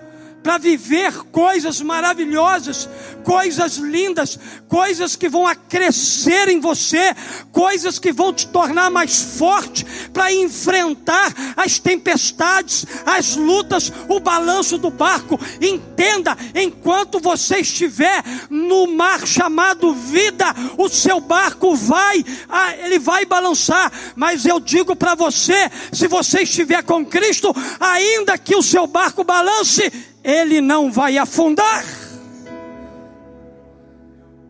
para 0.43 0.58
viver 0.58 1.13
coisas 1.32 1.82
maravilhosas, 1.82 2.89
coisas 3.23 3.77
lindas, 3.77 4.39
coisas 4.67 5.15
que 5.15 5.30
vão 5.30 5.45
acrescer 5.45 6.49
em 6.49 6.60
você, 6.60 7.15
coisas 7.51 7.99
que 7.99 8.12
vão 8.12 8.34
te 8.34 8.47
tornar 8.47 8.89
mais 8.89 9.38
forte 9.38 9.86
para 10.12 10.34
enfrentar 10.34 11.34
as 11.56 11.77
tempestades, 11.77 12.86
as 13.06 13.36
lutas, 13.36 13.91
o 14.08 14.19
balanço 14.19 14.77
do 14.77 14.89
barco. 14.89 15.39
Entenda, 15.62 16.36
enquanto 16.56 17.19
você 17.19 17.58
estiver 17.58 18.23
no 18.49 18.88
mar 18.88 19.25
chamado 19.27 19.93
vida, 19.93 20.45
o 20.77 20.89
seu 20.89 21.19
barco 21.19 21.75
vai, 21.75 22.25
ah, 22.49 22.75
ele 22.77 22.99
vai 22.99 23.25
balançar, 23.25 23.91
mas 24.15 24.45
eu 24.45 24.60
digo 24.60 24.95
para 24.95 25.15
você, 25.15 25.69
se 25.91 26.08
você 26.08 26.41
estiver 26.41 26.84
com 26.84 27.06
Cristo, 27.06 27.54
ainda 27.80 28.38
que 28.38 28.56
o 28.56 28.63
seu 28.63 28.88
barco 28.88 29.23
balance, 29.23 29.91
ele 30.23 30.62
não 30.62 30.91
vai 30.91 31.17
afundar. 31.17 31.84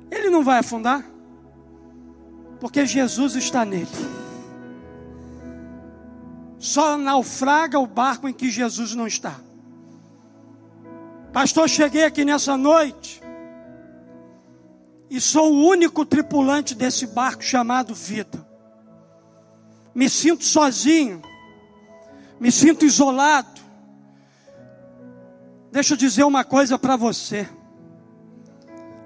Ele 0.10 0.30
não 0.30 0.44
vai 0.44 0.60
afundar, 0.60 1.06
porque 2.60 2.86
Jesus 2.86 3.36
está 3.36 3.64
nele. 3.64 3.88
Só 6.60 6.98
naufraga 6.98 7.80
o 7.80 7.88
barco 7.88 8.28
em 8.28 8.34
que 8.34 8.50
Jesus 8.50 8.94
não 8.94 9.08
está. 9.08 9.40
Pastor, 11.32 11.70
cheguei 11.70 12.04
aqui 12.04 12.26
nessa 12.26 12.58
noite 12.58 13.22
e 15.10 15.20
sou 15.20 15.52
o 15.52 15.66
único 15.66 16.06
tripulante 16.06 16.76
desse 16.76 17.08
barco 17.08 17.42
chamado 17.42 17.96
vida. 17.96 18.46
Me 19.96 20.10
sinto 20.10 20.44
sozinho, 20.44 21.22
me 22.40 22.52
sinto 22.52 22.86
isolado. 22.86 23.62
Deixa 25.82 25.96
eu 25.96 25.98
dizer 25.98 26.24
uma 26.26 26.44
coisa 26.44 26.78
para 26.78 26.96
você. 26.96 27.50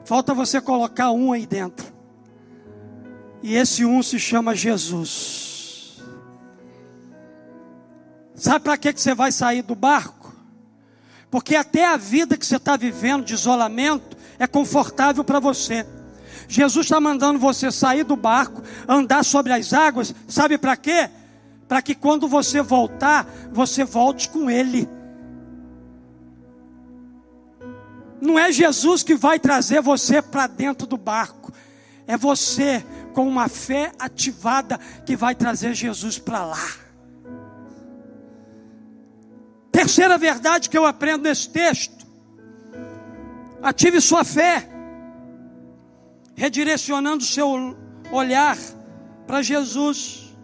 Falta 0.03 0.33
você 0.33 0.59
colocar 0.59 1.09
um 1.09 1.31
aí 1.31 1.45
dentro. 1.45 1.87
E 3.41 3.55
esse 3.55 3.85
um 3.85 4.03
se 4.03 4.19
chama 4.19 4.53
Jesus. 4.53 6.03
Sabe 8.35 8.65
para 8.65 8.77
que 8.77 8.91
você 8.91 9.15
vai 9.15 9.31
sair 9.31 9.61
do 9.61 9.73
barco? 9.73 10.35
Porque 11.31 11.55
até 11.55 11.85
a 11.85 11.95
vida 11.95 12.35
que 12.35 12.45
você 12.45 12.57
está 12.57 12.75
vivendo 12.75 13.23
de 13.23 13.35
isolamento 13.35 14.17
é 14.37 14.45
confortável 14.45 15.23
para 15.23 15.39
você. 15.39 15.87
Jesus 16.45 16.87
está 16.87 16.99
mandando 16.99 17.39
você 17.39 17.71
sair 17.71 18.03
do 18.03 18.17
barco, 18.17 18.61
andar 18.85 19.23
sobre 19.23 19.53
as 19.53 19.71
águas, 19.71 20.13
sabe 20.27 20.57
para 20.57 20.75
quê? 20.75 21.09
Para 21.69 21.81
que 21.81 21.95
quando 21.95 22.27
você 22.27 22.61
voltar, 22.61 23.25
você 23.53 23.85
volte 23.85 24.27
com 24.27 24.49
Ele. 24.49 24.89
Não 28.25 28.39
é 28.39 28.51
Jesus 28.51 29.03
que 29.03 29.15
vai 29.15 29.39
trazer 29.39 29.81
você 29.81 30.21
para 30.21 30.47
dentro 30.47 30.87
do 30.87 30.97
barco, 30.97 31.53
é 32.07 32.17
você 32.17 32.83
com 33.13 33.27
uma 33.27 33.47
fé 33.47 33.91
ativada 33.99 34.79
que 35.05 35.15
vai 35.15 35.35
trazer 35.35 35.73
Jesus 35.73 36.17
para 36.17 36.45
lá. 36.45 36.67
Terceira 39.71 40.17
verdade 40.17 40.69
que 40.69 40.77
eu 40.77 40.85
aprendo 40.85 41.23
nesse 41.23 41.49
texto: 41.49 42.05
ative 43.61 44.01
sua 44.01 44.23
fé 44.23 44.69
redirecionando 46.35 47.23
seu 47.23 47.75
olhar 48.11 48.57
para 49.25 49.41
Jesus. 49.41 50.35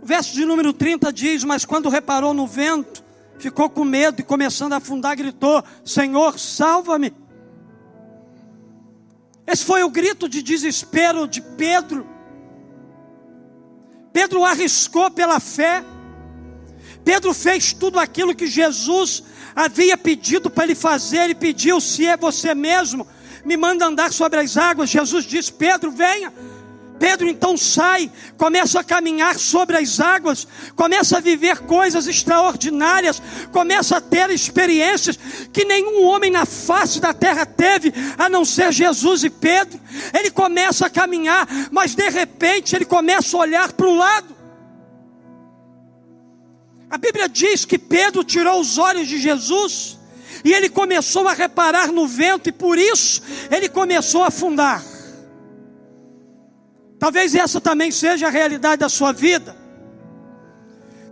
O 0.00 0.06
verso 0.06 0.32
de 0.34 0.44
número 0.44 0.72
30 0.72 1.12
diz: 1.12 1.44
Mas 1.44 1.64
quando 1.64 1.88
reparou 1.88 2.32
no 2.32 2.46
vento, 2.46 3.04
ficou 3.38 3.70
com 3.70 3.84
medo 3.84 4.20
e 4.20 4.24
começando 4.24 4.72
a 4.72 4.76
afundar, 4.76 5.16
gritou: 5.16 5.62
Senhor, 5.84 6.38
salva-me. 6.38 7.12
Esse 9.46 9.64
foi 9.64 9.82
o 9.82 9.90
grito 9.90 10.28
de 10.28 10.42
desespero 10.42 11.26
de 11.26 11.40
Pedro. 11.40 12.06
Pedro 14.12 14.44
arriscou 14.44 15.10
pela 15.10 15.40
fé. 15.40 15.82
Pedro 17.04 17.32
fez 17.32 17.72
tudo 17.72 17.98
aquilo 17.98 18.34
que 18.34 18.46
Jesus 18.46 19.22
havia 19.56 19.96
pedido 19.96 20.50
para 20.50 20.64
ele 20.64 20.74
fazer. 20.74 21.18
Ele 21.18 21.34
pediu: 21.34 21.80
Se 21.80 22.06
é 22.06 22.16
você 22.16 22.54
mesmo, 22.54 23.06
me 23.44 23.56
manda 23.56 23.86
andar 23.86 24.12
sobre 24.12 24.40
as 24.40 24.56
águas. 24.56 24.90
Jesus 24.90 25.24
disse: 25.24 25.52
Pedro, 25.52 25.90
venha. 25.90 26.32
Pedro 26.98 27.28
então 27.28 27.56
sai, 27.56 28.10
começa 28.36 28.80
a 28.80 28.84
caminhar 28.84 29.38
sobre 29.38 29.76
as 29.76 30.00
águas, 30.00 30.46
começa 30.74 31.18
a 31.18 31.20
viver 31.20 31.60
coisas 31.60 32.06
extraordinárias, 32.06 33.22
começa 33.52 33.96
a 33.96 34.00
ter 34.00 34.30
experiências 34.30 35.18
que 35.52 35.64
nenhum 35.64 36.04
homem 36.04 36.30
na 36.30 36.44
face 36.44 37.00
da 37.00 37.14
terra 37.14 37.46
teve, 37.46 37.92
a 38.16 38.28
não 38.28 38.44
ser 38.44 38.72
Jesus 38.72 39.24
e 39.24 39.30
Pedro. 39.30 39.80
Ele 40.12 40.30
começa 40.30 40.86
a 40.86 40.90
caminhar, 40.90 41.46
mas 41.70 41.94
de 41.94 42.08
repente 42.08 42.74
ele 42.74 42.84
começa 42.84 43.36
a 43.36 43.40
olhar 43.40 43.72
para 43.72 43.86
o 43.86 43.96
lado. 43.96 44.36
A 46.90 46.98
Bíblia 46.98 47.28
diz 47.28 47.64
que 47.64 47.78
Pedro 47.78 48.24
tirou 48.24 48.60
os 48.60 48.78
olhos 48.78 49.06
de 49.06 49.18
Jesus 49.18 49.98
e 50.44 50.52
ele 50.52 50.68
começou 50.68 51.26
a 51.28 51.34
reparar 51.34 51.88
no 51.88 52.06
vento, 52.06 52.48
e 52.48 52.52
por 52.52 52.78
isso 52.78 53.22
ele 53.50 53.68
começou 53.68 54.22
a 54.24 54.28
afundar. 54.28 54.82
Talvez 56.98 57.34
essa 57.34 57.60
também 57.60 57.90
seja 57.90 58.26
a 58.26 58.30
realidade 58.30 58.80
da 58.80 58.88
sua 58.88 59.12
vida. 59.12 59.56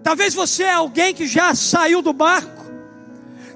Talvez 0.02 0.34
você 0.34 0.64
é 0.64 0.72
alguém 0.72 1.14
que 1.14 1.26
já 1.26 1.54
saiu 1.54 2.02
do 2.02 2.12
barco. 2.12 2.64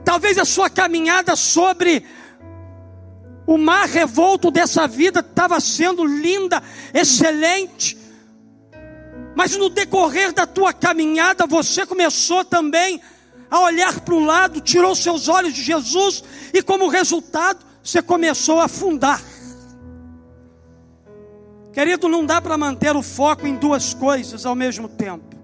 Talvez 0.04 0.38
a 0.38 0.44
sua 0.44 0.70
caminhada 0.70 1.36
sobre 1.36 2.04
o 3.46 3.58
mar 3.58 3.88
revolto 3.88 4.50
dessa 4.50 4.86
vida 4.86 5.20
estava 5.20 5.60
sendo 5.60 6.04
linda, 6.04 6.62
excelente. 6.94 7.98
Mas 9.34 9.56
no 9.56 9.68
decorrer 9.68 10.32
da 10.32 10.46
tua 10.46 10.72
caminhada, 10.72 11.46
você 11.46 11.84
começou 11.84 12.44
também 12.44 13.00
a 13.50 13.60
olhar 13.60 14.00
para 14.00 14.14
o 14.14 14.24
lado, 14.24 14.60
tirou 14.60 14.94
seus 14.94 15.28
olhos 15.28 15.52
de 15.52 15.62
Jesus 15.62 16.22
e, 16.54 16.62
como 16.62 16.88
resultado, 16.88 17.64
você 17.82 18.00
começou 18.00 18.60
a 18.60 18.66
afundar. 18.66 19.20
Querido, 21.72 22.08
não 22.08 22.26
dá 22.26 22.40
para 22.40 22.58
manter 22.58 22.96
o 22.96 23.02
foco 23.02 23.46
em 23.46 23.56
duas 23.56 23.94
coisas 23.94 24.44
ao 24.44 24.54
mesmo 24.54 24.88
tempo. 24.88 25.36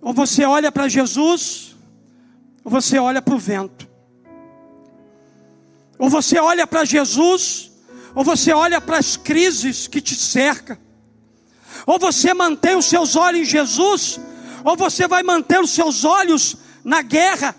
Ou 0.00 0.12
você 0.12 0.44
olha 0.44 0.70
para 0.70 0.88
Jesus, 0.88 1.76
ou 2.62 2.70
você 2.70 2.98
olha 2.98 3.22
para 3.22 3.34
o 3.34 3.38
vento. 3.38 3.88
Ou 5.98 6.08
você 6.08 6.38
olha 6.38 6.66
para 6.66 6.84
Jesus, 6.84 7.72
ou 8.14 8.22
você 8.22 8.52
olha 8.52 8.80
para 8.80 8.98
as 8.98 9.16
crises 9.16 9.86
que 9.86 10.00
te 10.00 10.14
cercam. 10.14 10.76
Ou 11.86 11.98
você 11.98 12.34
mantém 12.34 12.76
os 12.76 12.86
seus 12.86 13.16
olhos 13.16 13.40
em 13.40 13.44
Jesus, 13.44 14.20
ou 14.64 14.76
você 14.76 15.08
vai 15.08 15.22
manter 15.22 15.60
os 15.60 15.70
seus 15.70 16.04
olhos 16.04 16.56
na 16.84 17.02
guerra, 17.02 17.54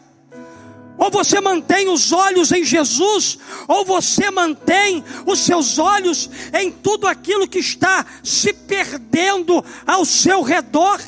ou 1.00 1.10
você 1.10 1.40
mantém 1.40 1.88
os 1.88 2.12
olhos 2.12 2.52
em 2.52 2.62
Jesus, 2.62 3.40
ou 3.70 3.86
você 3.86 4.30
mantém 4.30 5.02
os 5.26 5.40
seus 5.40 5.80
olhos 5.80 6.30
em 6.54 6.70
tudo 6.70 7.08
aquilo 7.08 7.48
que 7.48 7.60
está 7.60 8.06
se 8.22 8.52
perdendo 8.52 9.64
ao 9.88 10.04
seu 10.04 10.42
redor. 10.42 11.00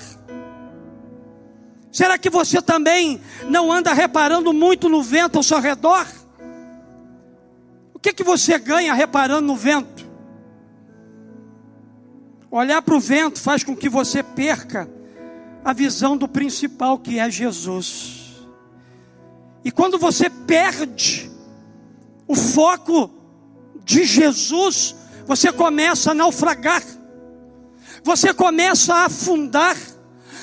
Será 1.92 2.18
que 2.18 2.30
você 2.30 2.62
também 2.62 3.20
não 3.50 3.70
anda 3.70 3.92
reparando 3.92 4.54
muito 4.54 4.88
no 4.88 5.04
vento 5.04 5.36
ao 5.36 5.44
seu 5.44 5.60
redor? 5.60 6.08
O 7.94 8.00
que, 8.00 8.14
que 8.14 8.24
você 8.24 8.58
ganha 8.58 8.94
reparando 8.94 9.46
no 9.46 9.58
vento? 9.58 10.10
Olhar 12.50 12.82
para 12.82 12.96
o 12.96 13.00
vento 13.00 13.42
faz 13.42 13.62
com 13.62 13.76
que 13.76 13.90
você 13.90 14.24
perca 14.24 14.90
a 15.66 15.74
visão 15.74 16.16
do 16.16 16.30
principal 16.30 16.98
que 16.98 17.20
é 17.20 17.30
Jesus. 17.30 18.21
E 19.63 19.71
quando 19.71 19.97
você 19.97 20.30
perde 20.30 21.30
o 22.28 22.36
foco 22.36 23.12
de 23.84 24.04
Jesus, 24.04 24.95
você 25.26 25.52
começa 25.52 26.12
a 26.12 26.15
naufragar, 26.15 26.84
você 28.04 28.34
começa 28.34 28.93
a 28.93 29.06
afundar, 29.06 29.78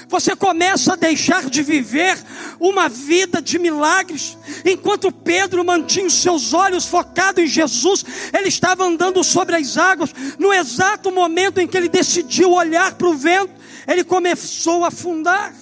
você 0.08 0.34
começa 0.34 0.94
a 0.94 0.96
deixar 0.96 1.50
de 1.50 1.62
viver 1.62 2.16
uma 2.58 2.88
vida 2.88 3.42
de 3.42 3.58
milagres. 3.58 4.38
Enquanto 4.64 5.12
Pedro 5.12 5.64
mantinha 5.64 6.06
os 6.06 6.14
seus 6.14 6.54
olhos 6.54 6.86
focados 6.86 7.42
em 7.42 7.46
Jesus, 7.46 8.04
ele 8.32 8.48
estava 8.48 8.84
andando 8.84 9.22
sobre 9.22 9.56
as 9.56 9.76
águas. 9.76 10.10
No 10.38 10.52
exato 10.52 11.12
momento 11.12 11.58
em 11.58 11.66
que 11.66 11.76
ele 11.76 11.88
decidiu 11.88 12.52
olhar 12.52 12.94
para 12.94 13.08
o 13.08 13.14
vento, 13.14 13.52
ele 13.86 14.02
começou 14.02 14.84
a 14.84 14.88
afundar. 14.88 15.54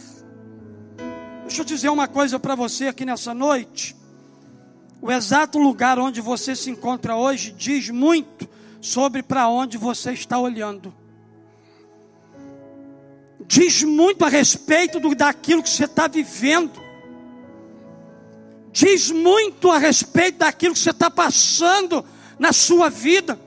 Deixa 1.46 1.60
eu 1.60 1.64
dizer 1.64 1.88
uma 1.90 2.08
coisa 2.08 2.40
para 2.40 2.56
você 2.56 2.88
aqui 2.88 3.04
nessa 3.04 3.32
noite. 3.32 3.94
O 5.00 5.12
exato 5.12 5.60
lugar 5.60 5.96
onde 5.96 6.20
você 6.20 6.56
se 6.56 6.70
encontra 6.70 7.14
hoje 7.14 7.52
diz 7.52 7.88
muito 7.88 8.48
sobre 8.80 9.22
para 9.22 9.48
onde 9.48 9.78
você 9.78 10.10
está 10.10 10.40
olhando. 10.40 10.92
Diz 13.46 13.84
muito 13.84 14.24
a 14.24 14.28
respeito 14.28 14.98
do, 14.98 15.14
daquilo 15.14 15.62
que 15.62 15.70
você 15.70 15.84
está 15.84 16.08
vivendo. 16.08 16.82
Diz 18.72 19.12
muito 19.12 19.70
a 19.70 19.78
respeito 19.78 20.38
daquilo 20.38 20.74
que 20.74 20.80
você 20.80 20.90
está 20.90 21.08
passando 21.08 22.04
na 22.40 22.52
sua 22.52 22.90
vida. 22.90 23.38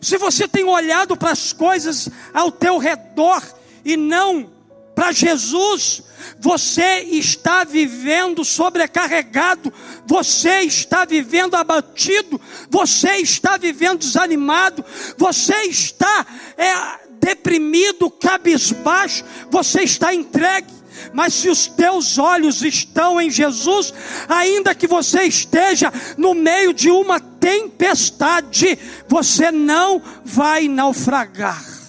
Se 0.00 0.18
você 0.18 0.48
tem 0.48 0.64
olhado 0.64 1.16
para 1.16 1.30
as 1.30 1.52
coisas 1.52 2.08
ao 2.34 2.50
teu 2.50 2.76
redor 2.76 3.40
e 3.84 3.96
não 3.96 4.50
para 4.94 5.12
Jesus, 5.12 6.02
você 6.38 7.00
está 7.00 7.64
vivendo 7.64 8.44
sobrecarregado, 8.44 9.72
você 10.06 10.60
está 10.60 11.04
vivendo 11.04 11.54
abatido, 11.54 12.40
você 12.68 13.16
está 13.16 13.56
vivendo 13.56 13.98
desanimado, 13.98 14.84
você 15.16 15.54
está 15.64 16.26
é, 16.56 17.08
deprimido, 17.20 18.10
cabisbaixo, 18.10 19.24
você 19.50 19.82
está 19.82 20.14
entregue. 20.14 20.80
Mas 21.14 21.32
se 21.32 21.48
os 21.48 21.66
teus 21.66 22.18
olhos 22.18 22.62
estão 22.62 23.18
em 23.18 23.30
Jesus, 23.30 23.94
ainda 24.28 24.74
que 24.74 24.86
você 24.86 25.22
esteja 25.22 25.90
no 26.18 26.34
meio 26.34 26.74
de 26.74 26.90
uma 26.90 27.18
tempestade, 27.18 28.78
você 29.08 29.50
não 29.50 30.02
vai 30.24 30.68
naufragar 30.68 31.80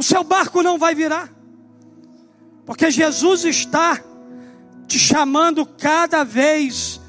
o 0.00 0.02
seu 0.02 0.24
barco 0.24 0.62
não 0.62 0.78
vai 0.78 0.94
virar, 0.94 1.28
porque 2.64 2.90
Jesus 2.90 3.44
está 3.44 4.00
te 4.86 4.98
chamando 4.98 5.64
cada 5.64 6.24
vez 6.24 7.00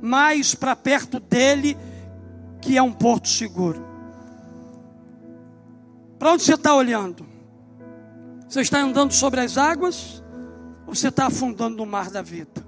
mais 0.00 0.54
para 0.54 0.74
perto 0.74 1.20
dele, 1.20 1.76
que 2.60 2.76
é 2.76 2.82
um 2.82 2.92
porto 2.92 3.28
seguro. 3.28 3.84
Para 6.18 6.32
onde 6.32 6.42
você 6.42 6.54
está 6.54 6.74
olhando? 6.74 7.26
Você 8.48 8.60
está 8.60 8.80
andando 8.80 9.12
sobre 9.12 9.40
as 9.40 9.56
águas 9.56 10.22
ou 10.86 10.94
você 10.94 11.08
está 11.08 11.26
afundando 11.26 11.76
no 11.76 11.86
mar 11.86 12.10
da 12.10 12.22
vida? 12.22 12.66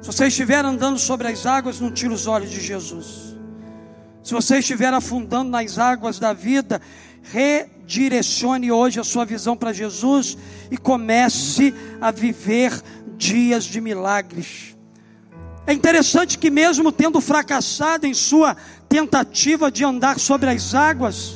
Se 0.00 0.06
você 0.06 0.26
estiver 0.26 0.64
andando 0.64 0.98
sobre 0.98 1.28
as 1.28 1.46
águas, 1.46 1.80
não 1.80 1.90
tire 1.90 2.12
os 2.12 2.26
olhos 2.26 2.50
de 2.50 2.60
Jesus. 2.60 3.36
Se 4.22 4.32
você 4.32 4.58
estiver 4.58 4.92
afundando 4.92 5.50
nas 5.50 5.78
águas 5.78 6.18
da 6.18 6.32
vida, 6.32 6.80
redirecione 7.84 8.72
hoje 8.72 8.98
a 8.98 9.04
sua 9.04 9.24
visão 9.24 9.56
para 9.56 9.72
Jesus 9.72 10.36
e 10.70 10.76
comece 10.76 11.74
a 12.00 12.10
viver 12.10 12.72
dias 13.16 13.64
de 13.64 13.80
milagres. 13.80 14.74
É 15.66 15.72
interessante 15.72 16.38
que, 16.38 16.50
mesmo 16.50 16.90
tendo 16.90 17.20
fracassado 17.20 18.06
em 18.06 18.14
sua 18.14 18.56
tentativa 18.88 19.70
de 19.70 19.84
andar 19.84 20.18
sobre 20.18 20.50
as 20.50 20.74
águas, 20.74 21.34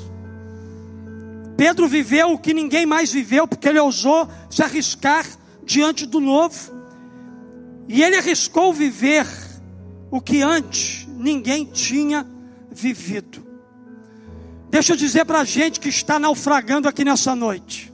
Pedro 1.56 1.88
viveu 1.88 2.32
o 2.32 2.38
que 2.38 2.54
ninguém 2.54 2.86
mais 2.86 3.12
viveu, 3.12 3.46
porque 3.46 3.68
ele 3.68 3.78
ousou 3.78 4.28
se 4.50 4.62
arriscar 4.62 5.26
diante 5.64 6.06
do 6.06 6.20
novo, 6.20 6.72
e 7.88 8.02
ele 8.02 8.16
arriscou 8.16 8.72
viver 8.72 9.26
o 10.10 10.20
que 10.20 10.42
antes 10.42 11.06
ninguém 11.16 11.64
tinha 11.64 12.26
vivido. 12.70 13.47
Deixa 14.70 14.92
eu 14.92 14.96
dizer 14.96 15.24
para 15.24 15.40
a 15.40 15.44
gente 15.44 15.80
que 15.80 15.88
está 15.88 16.18
naufragando 16.18 16.88
aqui 16.88 17.04
nessa 17.04 17.34
noite: 17.34 17.92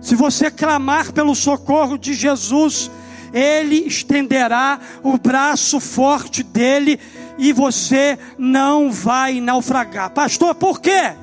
se 0.00 0.14
você 0.14 0.50
clamar 0.50 1.12
pelo 1.12 1.34
socorro 1.34 1.98
de 1.98 2.14
Jesus, 2.14 2.90
Ele 3.32 3.86
estenderá 3.86 4.80
o 5.02 5.18
braço 5.18 5.78
forte 5.80 6.42
dele 6.42 6.98
e 7.38 7.52
você 7.52 8.18
não 8.38 8.90
vai 8.90 9.40
naufragar. 9.40 10.10
Pastor, 10.10 10.54
por 10.54 10.80
quê? 10.80 11.14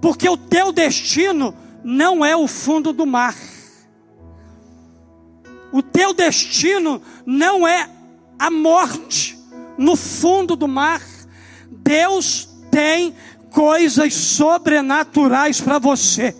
Porque 0.00 0.28
o 0.28 0.36
teu 0.36 0.72
destino 0.72 1.54
não 1.82 2.24
é 2.24 2.36
o 2.36 2.46
fundo 2.46 2.92
do 2.92 3.06
mar. 3.06 3.36
O 5.72 5.82
teu 5.82 6.12
destino 6.12 7.02
não 7.24 7.66
é 7.66 7.88
a 8.38 8.50
morte 8.50 9.38
no 9.78 9.96
fundo 9.96 10.54
do 10.54 10.68
mar. 10.68 11.00
Deus 11.70 12.48
tem 12.70 13.14
coisas 13.52 14.14
sobrenaturais 14.14 15.60
para 15.60 15.78
você. 15.78 16.34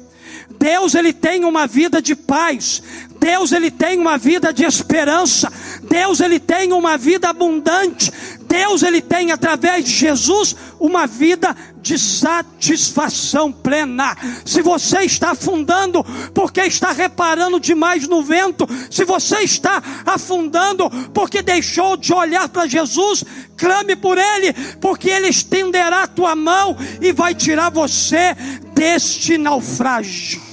Deus 0.58 0.94
ele 0.94 1.12
tem 1.12 1.44
uma 1.44 1.66
vida 1.66 2.00
de 2.00 2.14
paz. 2.14 2.82
Deus 3.22 3.52
ele 3.52 3.70
tem 3.70 4.00
uma 4.00 4.18
vida 4.18 4.52
de 4.52 4.64
esperança. 4.64 5.48
Deus 5.84 6.18
ele 6.18 6.40
tem 6.40 6.72
uma 6.72 6.98
vida 6.98 7.28
abundante. 7.28 8.12
Deus 8.40 8.82
ele 8.82 9.00
tem 9.00 9.30
através 9.30 9.84
de 9.84 9.92
Jesus 9.92 10.56
uma 10.80 11.06
vida 11.06 11.56
de 11.80 11.96
satisfação 11.96 13.52
plena. 13.52 14.16
Se 14.44 14.60
você 14.60 15.02
está 15.02 15.30
afundando 15.30 16.02
porque 16.34 16.62
está 16.62 16.90
reparando 16.90 17.60
demais 17.60 18.08
no 18.08 18.24
vento, 18.24 18.68
se 18.90 19.04
você 19.04 19.38
está 19.38 19.80
afundando 20.04 20.90
porque 21.14 21.42
deixou 21.42 21.96
de 21.96 22.12
olhar 22.12 22.48
para 22.48 22.66
Jesus, 22.66 23.22
clame 23.56 23.94
por 23.94 24.18
ele, 24.18 24.52
porque 24.80 25.08
ele 25.08 25.28
estenderá 25.28 26.02
a 26.02 26.08
tua 26.08 26.34
mão 26.34 26.76
e 27.00 27.12
vai 27.12 27.36
tirar 27.36 27.70
você 27.70 28.34
deste 28.74 29.38
naufrágio. 29.38 30.51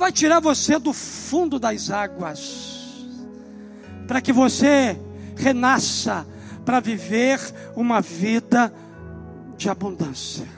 Vai 0.00 0.10
tirar 0.10 0.40
você 0.40 0.78
do 0.78 0.94
fundo 0.94 1.58
das 1.58 1.90
águas, 1.90 3.04
para 4.08 4.18
que 4.22 4.32
você 4.32 4.98
renasça 5.36 6.26
para 6.64 6.80
viver 6.80 7.38
uma 7.76 8.00
vida 8.00 8.72
de 9.58 9.68
abundância. 9.68 10.48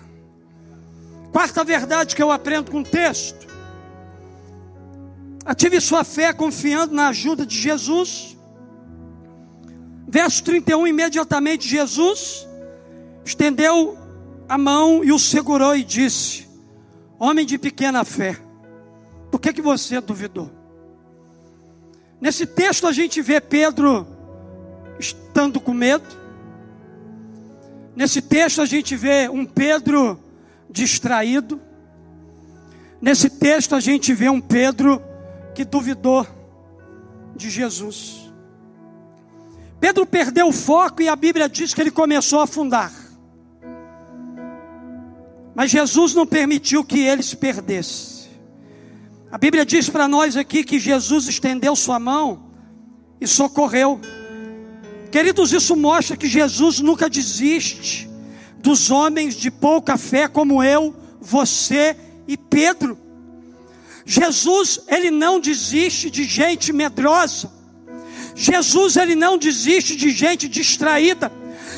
Quarta 1.33 1.65
verdade 1.65 2.15
que 2.15 2.23
eu 2.23 2.31
aprendo 2.31 2.71
com 2.71 2.83
o 2.83 2.85
texto: 2.85 3.49
ative 5.45 5.81
sua 5.81 6.05
fé 6.05 6.33
confiando 6.33 6.95
na 6.95 7.09
ajuda 7.09 7.45
de 7.45 7.59
Jesus. 7.59 8.39
Verso 10.07 10.45
31, 10.45 10.87
imediatamente 10.87 11.67
Jesus 11.67 12.47
estendeu 13.25 13.99
a 14.49 14.57
mão 14.57 15.03
e 15.03 15.11
o 15.11 15.19
segurou 15.19 15.75
e 15.75 15.83
disse: 15.83 16.47
Homem 17.19 17.45
de 17.45 17.59
pequena 17.59 18.05
fé, 18.05 18.39
por 19.33 19.41
que, 19.41 19.51
que 19.51 19.63
você 19.63 19.99
duvidou? 19.99 20.51
Nesse 22.21 22.45
texto 22.45 22.87
a 22.87 22.93
gente 22.93 23.23
vê 23.23 23.41
Pedro 23.41 24.07
estando 24.99 25.59
com 25.59 25.73
medo. 25.73 26.05
Nesse 27.97 28.21
texto 28.21 28.61
a 28.61 28.67
gente 28.67 28.95
vê 28.95 29.31
um 29.31 29.47
Pedro 29.47 30.21
distraído. 30.69 31.59
Nesse 33.01 33.31
texto 33.31 33.75
a 33.75 33.81
gente 33.81 34.13
vê 34.13 34.29
um 34.29 34.39
Pedro 34.39 35.03
que 35.55 35.65
duvidou 35.65 36.27
de 37.35 37.49
Jesus. 37.49 38.31
Pedro 39.81 40.05
perdeu 40.05 40.49
o 40.49 40.53
foco 40.53 41.01
e 41.01 41.09
a 41.09 41.17
Bíblia 41.17 41.49
diz 41.49 41.73
que 41.73 41.81
ele 41.81 41.91
começou 41.91 42.41
a 42.41 42.45
afundar. 42.45 42.93
Mas 45.55 45.71
Jesus 45.71 46.13
não 46.15 46.27
permitiu 46.27 46.85
que 46.85 47.01
ele 47.01 47.23
se 47.23 47.35
perdesse. 47.35 48.12
A 49.33 49.39
Bíblia 49.39 49.65
diz 49.65 49.89
para 49.89 50.07
nós 50.07 50.37
aqui 50.37 50.63
que 50.63 50.79
Jesus 50.79 51.27
estendeu 51.27 51.75
sua 51.75 51.99
mão 51.99 52.51
e 53.19 53.27
socorreu. 53.27 53.99
Queridos, 55.11 55.55
isso 55.55 55.75
mostra 55.75 56.19
que 56.19 56.29
Jesus 56.29 56.81
nunca 56.81 57.09
desiste 57.09 58.11
dos 58.59 58.91
homens 58.91 59.35
de 59.35 59.51
pouca 59.51 59.97
fé 59.97 60.29
como 60.29 60.63
eu, 60.63 60.95
você 61.19 61.97
e 62.29 62.37
Pedro. 62.37 62.99
Jesus, 64.05 64.81
ele 64.87 65.11
não 65.11 65.41
desiste 65.41 66.11
de 66.11 66.25
gente 66.25 66.71
medrosa. 66.71 67.51
Jesus, 68.35 68.99
ele 68.99 69.15
não 69.15 69.39
desiste 69.39 69.97
de 69.97 70.11
gente 70.11 70.47
distraída. 70.47 71.33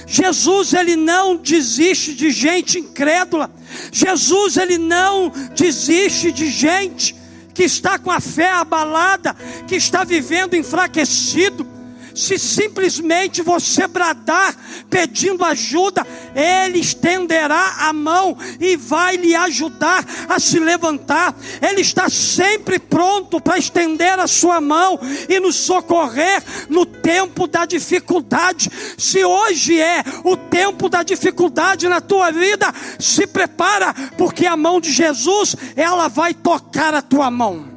Jesus, 0.08 0.74
ele 0.74 0.96
não 0.96 1.36
desiste 1.36 2.14
de 2.14 2.32
gente 2.32 2.80
incrédula. 2.80 3.48
Jesus, 3.92 4.56
ele 4.56 4.76
não 4.76 5.30
desiste 5.54 6.32
de 6.32 6.50
gente 6.50 7.22
que 7.54 7.62
está 7.62 7.98
com 7.98 8.10
a 8.10 8.20
fé 8.20 8.50
abalada, 8.50 9.34
que 9.66 9.76
está 9.76 10.04
vivendo 10.04 10.54
enfraquecido 10.54 11.73
se 12.14 12.38
simplesmente 12.38 13.42
você 13.42 13.86
bradar 13.86 14.54
pedindo 14.88 15.44
ajuda, 15.44 16.06
Ele 16.34 16.78
estenderá 16.78 17.76
a 17.80 17.92
mão 17.92 18.36
e 18.60 18.76
vai 18.76 19.16
lhe 19.16 19.34
ajudar 19.34 20.04
a 20.28 20.38
se 20.38 20.60
levantar. 20.60 21.34
Ele 21.60 21.80
está 21.80 22.08
sempre 22.08 22.78
pronto 22.78 23.40
para 23.40 23.58
estender 23.58 24.18
a 24.18 24.26
sua 24.26 24.60
mão 24.60 24.98
e 25.28 25.40
nos 25.40 25.56
socorrer 25.56 26.42
no 26.68 26.86
tempo 26.86 27.46
da 27.46 27.66
dificuldade. 27.66 28.70
Se 28.96 29.24
hoje 29.24 29.80
é 29.80 30.04
o 30.22 30.36
tempo 30.36 30.88
da 30.88 31.02
dificuldade 31.02 31.88
na 31.88 32.00
tua 32.00 32.30
vida, 32.30 32.72
se 32.98 33.26
prepara, 33.26 33.92
porque 34.16 34.46
a 34.46 34.56
mão 34.56 34.80
de 34.80 34.92
Jesus, 34.92 35.56
ela 35.74 36.08
vai 36.08 36.32
tocar 36.32 36.94
a 36.94 37.02
tua 37.02 37.30
mão. 37.30 37.74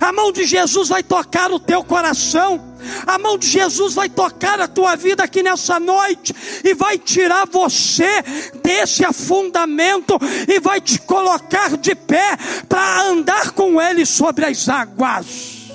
A 0.00 0.12
mão 0.12 0.32
de 0.32 0.44
Jesus 0.44 0.88
vai 0.88 1.02
tocar 1.02 1.50
o 1.50 1.60
teu 1.60 1.84
coração. 1.84 2.71
A 3.06 3.18
mão 3.18 3.38
de 3.38 3.48
Jesus 3.48 3.94
vai 3.94 4.08
tocar 4.08 4.60
a 4.60 4.68
tua 4.68 4.96
vida 4.96 5.24
aqui 5.24 5.42
nessa 5.42 5.78
noite 5.78 6.34
e 6.64 6.74
vai 6.74 6.98
tirar 6.98 7.46
você 7.46 8.22
desse 8.62 9.04
afundamento 9.04 10.18
e 10.48 10.60
vai 10.60 10.80
te 10.80 10.98
colocar 11.00 11.76
de 11.76 11.94
pé 11.94 12.36
para 12.68 13.02
andar 13.02 13.52
com 13.52 13.80
Ele 13.80 14.04
sobre 14.06 14.44
as 14.44 14.68
águas. 14.68 15.72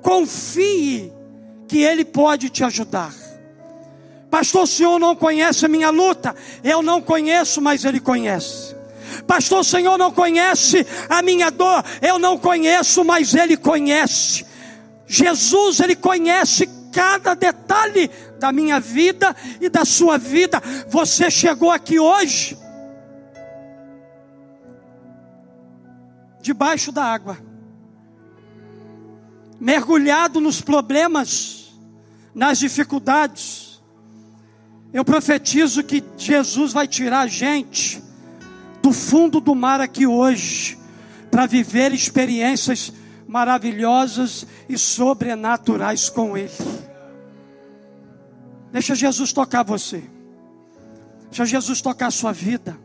Confie 0.00 1.12
que 1.68 1.78
Ele 1.78 2.04
pode 2.04 2.50
te 2.50 2.64
ajudar. 2.64 3.12
Pastor, 4.30 4.62
o 4.62 4.66
senhor 4.66 4.98
não 4.98 5.14
conhece 5.14 5.66
a 5.66 5.68
minha 5.68 5.90
luta? 5.90 6.34
Eu 6.64 6.82
não 6.82 7.02
conheço, 7.02 7.60
mas 7.60 7.84
Ele 7.84 8.00
conhece. 8.00 8.74
Pastor, 9.26 9.60
o 9.60 9.64
senhor 9.64 9.98
não 9.98 10.10
conhece 10.10 10.86
a 11.08 11.22
minha 11.22 11.50
dor? 11.50 11.84
Eu 12.00 12.18
não 12.18 12.38
conheço, 12.38 13.04
mas 13.04 13.34
Ele 13.34 13.56
conhece. 13.56 14.46
Jesus, 15.12 15.78
Ele 15.80 15.94
conhece 15.94 16.66
cada 16.90 17.34
detalhe 17.34 18.10
da 18.40 18.50
minha 18.50 18.80
vida 18.80 19.36
e 19.60 19.68
da 19.68 19.84
sua 19.84 20.16
vida. 20.16 20.58
Você 20.88 21.30
chegou 21.30 21.70
aqui 21.70 22.00
hoje, 22.00 22.56
debaixo 26.40 26.90
da 26.90 27.04
água, 27.04 27.36
mergulhado 29.60 30.40
nos 30.40 30.62
problemas, 30.62 31.74
nas 32.34 32.58
dificuldades. 32.58 33.82
Eu 34.94 35.04
profetizo 35.04 35.82
que 35.82 36.02
Jesus 36.16 36.72
vai 36.72 36.88
tirar 36.88 37.20
a 37.20 37.26
gente 37.26 38.02
do 38.82 38.94
fundo 38.94 39.40
do 39.42 39.54
mar 39.54 39.78
aqui 39.78 40.06
hoje, 40.06 40.78
para 41.30 41.44
viver 41.44 41.92
experiências 41.92 42.90
maravilhosas 43.32 44.46
e 44.68 44.76
sobrenaturais 44.76 46.10
com 46.10 46.36
Ele. 46.36 46.52
Deixa 48.70 48.94
Jesus 48.94 49.32
tocar 49.32 49.62
você. 49.62 50.04
Deixa 51.24 51.46
Jesus 51.46 51.80
tocar 51.80 52.08
a 52.08 52.10
sua 52.10 52.30
vida. 52.30 52.76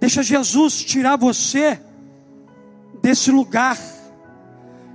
Deixa 0.00 0.24
Jesus 0.24 0.82
tirar 0.82 1.14
você 1.14 1.80
desse 3.00 3.30
lugar 3.30 3.78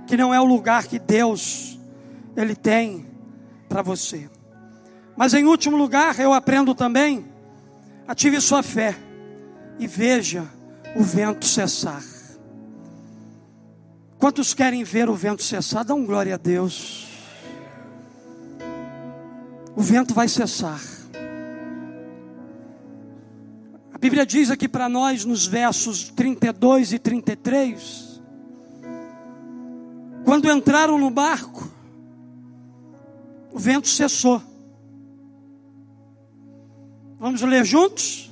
que 0.06 0.14
não 0.14 0.34
é 0.34 0.38
o 0.38 0.44
lugar 0.44 0.86
que 0.86 0.98
Deus 0.98 1.78
ele 2.36 2.54
tem 2.54 3.06
para 3.66 3.80
você. 3.80 4.28
Mas 5.16 5.32
em 5.32 5.44
último 5.44 5.74
lugar, 5.74 6.20
eu 6.20 6.34
aprendo 6.34 6.74
também, 6.74 7.24
ative 8.06 8.42
sua 8.42 8.62
fé 8.62 8.94
e 9.78 9.86
veja 9.86 10.46
o 10.94 11.02
vento 11.02 11.46
cessar. 11.46 12.17
Quantos 14.18 14.52
querem 14.52 14.82
ver 14.82 15.08
o 15.08 15.14
vento 15.14 15.42
cessar? 15.42 15.84
Dão 15.84 16.04
glória 16.04 16.34
a 16.34 16.38
Deus. 16.38 17.06
O 19.76 19.80
vento 19.80 20.12
vai 20.12 20.26
cessar. 20.26 20.80
A 23.94 23.98
Bíblia 23.98 24.26
diz 24.26 24.50
aqui 24.50 24.68
para 24.68 24.88
nós, 24.88 25.24
nos 25.24 25.46
versos 25.46 26.08
32 26.10 26.92
e 26.92 26.98
33, 26.98 28.20
quando 30.24 30.50
entraram 30.50 30.98
no 30.98 31.10
barco, 31.10 31.70
o 33.52 33.58
vento 33.58 33.88
cessou. 33.88 34.42
Vamos 37.18 37.40
ler 37.42 37.64
juntos? 37.64 38.30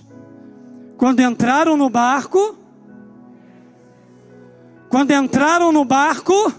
Quando 0.97 1.21
entraram 1.21 1.77
no 1.77 1.91
barco, 1.91 2.57
quando 4.89 5.11
entraram 5.11 5.73
no 5.73 5.85
barco, 5.85 6.53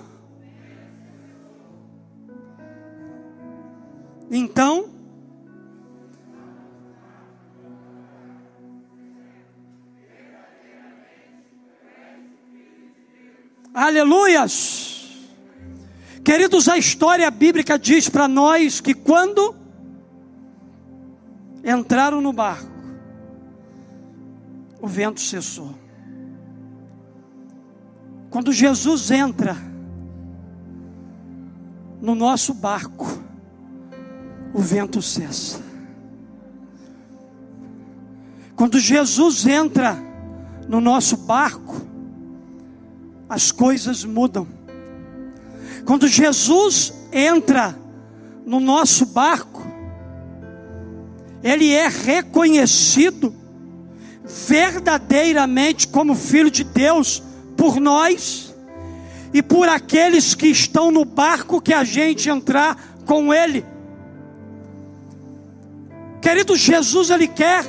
então, 4.30 4.90
aleluias. 13.74 14.88
Queridos, 16.24 16.68
a 16.68 16.78
história 16.78 17.32
bíblica 17.32 17.80
diz 17.80 18.10
para 18.10 18.28
nós 18.28 18.82
que 18.82 18.94
quando 18.94 19.56
entraram 21.64 22.20
no 22.20 22.34
barco, 22.34 22.70
o 24.82 24.88
vento 24.88 25.22
cessou. 25.22 25.87
Quando 28.38 28.52
Jesus 28.52 29.10
entra 29.10 29.58
no 32.00 32.14
nosso 32.14 32.54
barco, 32.54 33.20
o 34.54 34.62
vento 34.62 35.02
cessa. 35.02 35.60
Quando 38.56 38.78
Jesus 38.78 39.48
entra 39.48 39.98
no 40.70 40.80
nosso 40.80 41.18
barco, 41.18 41.82
as 43.28 43.52
coisas 43.52 44.06
mudam. 44.06 44.48
Quando 45.84 46.08
Jesus 46.08 46.94
entra 47.12 47.76
no 48.46 48.60
nosso 48.60 49.08
barco, 49.08 49.66
ele 51.42 51.72
é 51.72 51.88
reconhecido 51.88 53.34
verdadeiramente 54.24 55.88
como 55.88 56.14
filho 56.14 56.52
de 56.52 56.64
Deus 56.64 57.24
por 57.58 57.80
nós 57.80 58.56
e 59.34 59.42
por 59.42 59.68
aqueles 59.68 60.36
que 60.36 60.48
estão 60.48 60.92
no 60.92 61.04
barco 61.04 61.60
que 61.60 61.74
a 61.74 61.84
gente 61.84 62.30
entrar 62.30 62.78
com 63.06 63.34
ele. 63.34 63.66
Querido 66.22 66.56
Jesus, 66.56 67.10
ele 67.10 67.28
quer 67.28 67.66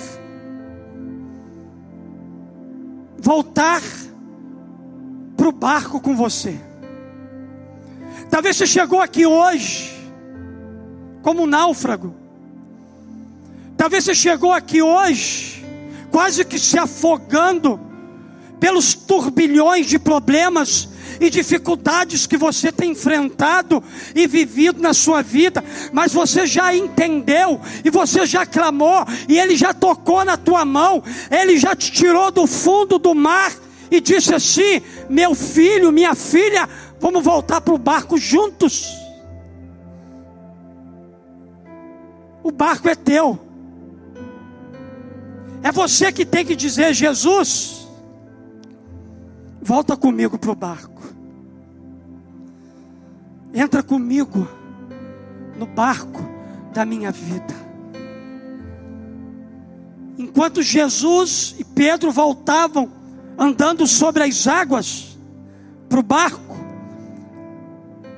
voltar 3.18 3.82
para 5.36 5.48
o 5.48 5.52
barco 5.52 6.00
com 6.00 6.14
você. 6.14 6.58
Talvez 8.30 8.56
você 8.56 8.66
chegou 8.66 9.00
aqui 9.00 9.26
hoje 9.26 9.96
como 11.22 11.42
um 11.42 11.46
náufrago. 11.46 12.14
Talvez 13.76 14.04
você 14.04 14.14
chegou 14.14 14.52
aqui 14.52 14.82
hoje 14.82 15.64
quase 16.10 16.44
que 16.44 16.58
se 16.58 16.78
afogando 16.78 17.87
pelos 18.60 18.94
turbilhões 18.94 19.86
de 19.86 19.98
problemas 19.98 20.88
e 21.20 21.30
dificuldades 21.30 22.26
que 22.26 22.36
você 22.36 22.70
tem 22.70 22.92
enfrentado 22.92 23.82
e 24.14 24.26
vivido 24.26 24.80
na 24.80 24.94
sua 24.94 25.22
vida, 25.22 25.64
mas 25.92 26.12
você 26.12 26.46
já 26.46 26.74
entendeu 26.74 27.60
e 27.84 27.90
você 27.90 28.24
já 28.24 28.46
clamou 28.46 29.04
e 29.28 29.38
ele 29.38 29.56
já 29.56 29.74
tocou 29.74 30.24
na 30.24 30.36
tua 30.36 30.64
mão, 30.64 31.02
ele 31.30 31.58
já 31.58 31.74
te 31.74 31.90
tirou 31.90 32.30
do 32.30 32.46
fundo 32.46 32.98
do 32.98 33.14
mar 33.14 33.52
e 33.90 34.00
disse 34.00 34.34
assim: 34.34 34.82
Meu 35.08 35.34
filho, 35.34 35.90
minha 35.90 36.14
filha, 36.14 36.68
vamos 37.00 37.24
voltar 37.24 37.60
para 37.60 37.74
o 37.74 37.78
barco 37.78 38.16
juntos. 38.16 38.94
O 42.42 42.50
barco 42.50 42.88
é 42.88 42.94
teu. 42.94 43.38
É 45.62 45.72
você 45.72 46.12
que 46.12 46.24
tem 46.24 46.44
que 46.44 46.54
dizer: 46.54 46.94
Jesus, 46.94 47.77
volta 49.60 49.96
comigo 49.96 50.38
para 50.38 50.50
o 50.50 50.54
barco. 50.54 51.02
Entra 53.52 53.82
comigo 53.82 54.46
no 55.58 55.66
barco 55.66 56.22
da 56.72 56.84
minha 56.84 57.10
vida. 57.10 57.54
Enquanto 60.16 60.62
Jesus 60.62 61.54
e 61.58 61.64
Pedro 61.64 62.10
voltavam 62.10 62.90
andando 63.38 63.86
sobre 63.86 64.24
as 64.24 64.46
águas 64.46 65.16
para 65.88 66.00
o 66.00 66.02
barco. 66.02 66.56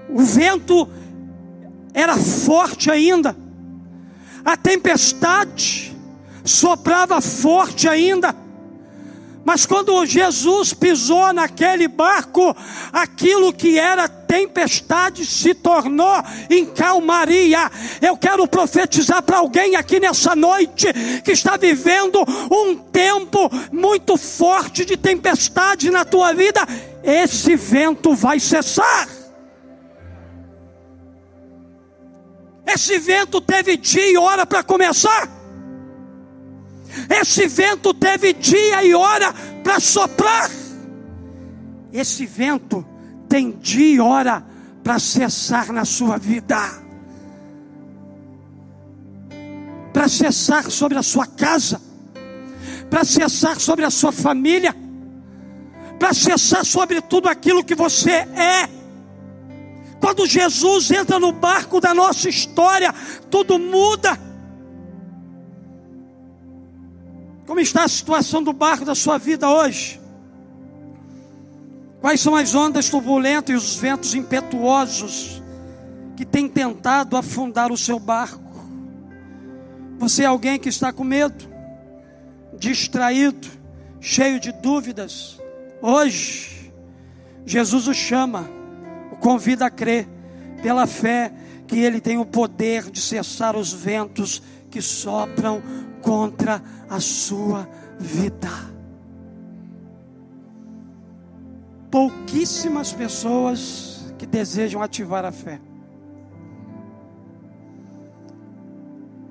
O 0.08 0.20
vento 0.20 0.88
era 1.92 2.16
forte 2.16 2.90
ainda, 2.90 3.36
a 4.44 4.56
tempestade 4.56 5.96
soprava 6.44 7.20
forte 7.20 7.88
ainda. 7.88 8.34
Mas 9.44 9.64
quando 9.64 10.04
Jesus 10.04 10.74
pisou 10.74 11.32
naquele 11.32 11.88
barco, 11.88 12.54
aquilo 12.92 13.52
que 13.52 13.78
era 13.78 14.08
tempestade 14.08 15.24
se 15.24 15.54
tornou 15.54 16.22
em 16.50 16.66
calmaria. 16.66 17.70
Eu 18.02 18.16
quero 18.16 18.46
profetizar 18.46 19.22
para 19.22 19.38
alguém 19.38 19.76
aqui 19.76 19.98
nessa 19.98 20.36
noite 20.36 20.86
que 21.24 21.32
está 21.32 21.56
vivendo 21.56 22.22
um 22.50 22.76
tempo 22.76 23.50
muito 23.72 24.16
forte 24.16 24.84
de 24.84 24.96
tempestade 24.96 25.90
na 25.90 26.04
tua 26.04 26.32
vida. 26.34 26.60
Esse 27.02 27.56
vento 27.56 28.14
vai 28.14 28.38
cessar. 28.38 29.08
Esse 32.66 32.98
vento 32.98 33.40
teve 33.40 33.76
dia 33.76 34.12
e 34.12 34.16
hora 34.16 34.44
para 34.44 34.62
começar. 34.62 35.39
Esse 37.08 37.46
vento 37.46 37.94
teve 37.94 38.32
dia 38.32 38.84
e 38.84 38.94
hora 38.94 39.32
para 39.62 39.78
soprar. 39.80 40.50
Esse 41.92 42.26
vento 42.26 42.84
tem 43.28 43.52
dia 43.52 43.96
e 43.96 44.00
hora 44.00 44.44
para 44.82 44.98
cessar 44.98 45.72
na 45.72 45.84
sua 45.84 46.18
vida. 46.18 46.56
Para 49.92 50.08
cessar 50.08 50.70
sobre 50.70 50.98
a 50.98 51.02
sua 51.02 51.26
casa, 51.26 51.80
para 52.88 53.04
cessar 53.04 53.60
sobre 53.60 53.84
a 53.84 53.90
sua 53.90 54.12
família, 54.12 54.74
para 55.98 56.14
cessar 56.14 56.64
sobre 56.64 57.00
tudo 57.00 57.28
aquilo 57.28 57.64
que 57.64 57.74
você 57.74 58.10
é. 58.10 58.68
Quando 60.00 60.26
Jesus 60.26 60.90
entra 60.90 61.18
no 61.18 61.30
barco 61.30 61.80
da 61.80 61.92
nossa 61.92 62.28
história, 62.28 62.94
tudo 63.30 63.58
muda. 63.58 64.29
Como 67.50 67.58
está 67.58 67.82
a 67.82 67.88
situação 67.88 68.44
do 68.44 68.52
barco 68.52 68.84
da 68.84 68.94
sua 68.94 69.18
vida 69.18 69.50
hoje? 69.50 70.00
Quais 72.00 72.20
são 72.20 72.36
as 72.36 72.54
ondas 72.54 72.88
turbulentas 72.88 73.52
e 73.52 73.56
os 73.56 73.74
ventos 73.74 74.14
impetuosos 74.14 75.42
que 76.16 76.24
têm 76.24 76.48
tentado 76.48 77.16
afundar 77.16 77.72
o 77.72 77.76
seu 77.76 77.98
barco? 77.98 78.40
Você 79.98 80.22
é 80.22 80.26
alguém 80.26 80.60
que 80.60 80.68
está 80.68 80.92
com 80.92 81.02
medo, 81.02 81.44
distraído, 82.56 83.48
cheio 84.00 84.38
de 84.38 84.52
dúvidas. 84.52 85.36
Hoje, 85.82 86.72
Jesus 87.44 87.88
o 87.88 87.92
chama, 87.92 88.48
o 89.10 89.16
convida 89.16 89.66
a 89.66 89.70
crer, 89.70 90.08
pela 90.62 90.86
fé, 90.86 91.32
que 91.66 91.80
Ele 91.80 92.00
tem 92.00 92.16
o 92.16 92.24
poder 92.24 92.88
de 92.92 93.00
cessar 93.00 93.56
os 93.56 93.72
ventos 93.72 94.40
que 94.70 94.80
sopram 94.80 95.60
contra 96.02 96.62
a 96.88 97.00
sua 97.00 97.68
vida. 97.98 98.48
Pouquíssimas 101.90 102.92
pessoas 102.92 104.14
que 104.18 104.26
desejam 104.26 104.82
ativar 104.82 105.24
a 105.24 105.32
fé. 105.32 105.60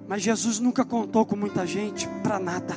Mas 0.07 0.23
Jesus 0.23 0.59
nunca 0.59 0.83
contou 0.83 1.25
com 1.25 1.35
muita 1.35 1.65
gente 1.67 2.07
para 2.23 2.39
nada. 2.39 2.75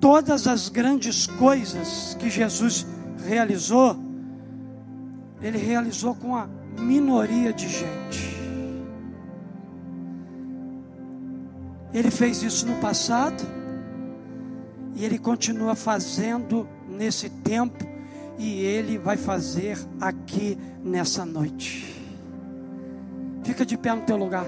Todas 0.00 0.48
as 0.48 0.68
grandes 0.68 1.28
coisas 1.28 2.16
que 2.18 2.28
Jesus 2.28 2.84
realizou, 3.24 3.96
Ele 5.40 5.58
realizou 5.58 6.14
com 6.16 6.34
a 6.34 6.48
minoria 6.76 7.52
de 7.52 7.68
gente. 7.68 8.41
Ele 11.92 12.10
fez 12.10 12.42
isso 12.42 12.66
no 12.66 12.76
passado 12.76 13.42
e 14.94 15.04
ele 15.04 15.18
continua 15.18 15.74
fazendo 15.74 16.68
nesse 16.88 17.28
tempo 17.28 17.86
e 18.38 18.60
ele 18.60 18.98
vai 18.98 19.16
fazer 19.16 19.78
aqui 20.00 20.58
nessa 20.82 21.24
noite. 21.24 22.02
Fica 23.44 23.64
de 23.66 23.76
pé 23.76 23.94
no 23.94 24.02
teu 24.02 24.16
lugar. 24.16 24.46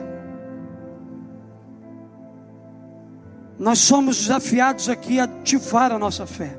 Nós 3.58 3.78
somos 3.78 4.18
desafiados 4.18 4.88
aqui 4.88 5.20
a 5.20 5.24
ativar 5.24 5.92
a 5.92 5.98
nossa 5.98 6.26
fé. 6.26 6.58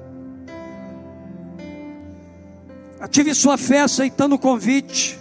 Ative 3.00 3.34
sua 3.36 3.58
fé 3.58 3.82
aceitando 3.82 4.36
o 4.36 4.40
convite 4.40 5.20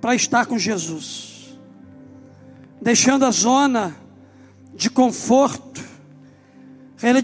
para 0.00 0.14
estar 0.14 0.46
com 0.46 0.58
Jesus, 0.58 1.58
deixando 2.80 3.24
a 3.24 3.30
zona 3.30 3.94
de 4.78 4.88
conforto, 4.88 5.82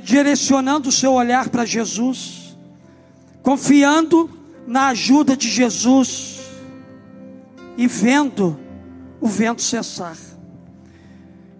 direcionando 0.03 0.89
o 0.89 0.93
seu 0.93 1.13
olhar 1.13 1.49
para 1.49 1.65
Jesus, 1.65 2.59
confiando 3.45 4.29
na 4.67 4.89
ajuda 4.89 5.37
de 5.37 5.49
Jesus 5.49 6.41
e 7.77 7.87
vendo 7.87 8.59
o 9.21 9.29
vento 9.29 9.63
cessar. 9.63 10.17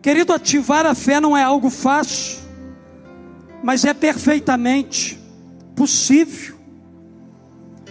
Querido, 0.03 0.33
ativar 0.33 0.85
a 0.85 0.97
fé 0.97 1.21
não 1.21 1.37
é 1.37 1.45
algo 1.45 1.71
fácil, 1.71 2.41
mas 3.63 3.85
é 3.85 3.95
perfeitamente 3.95 5.17
possível. 5.77 6.57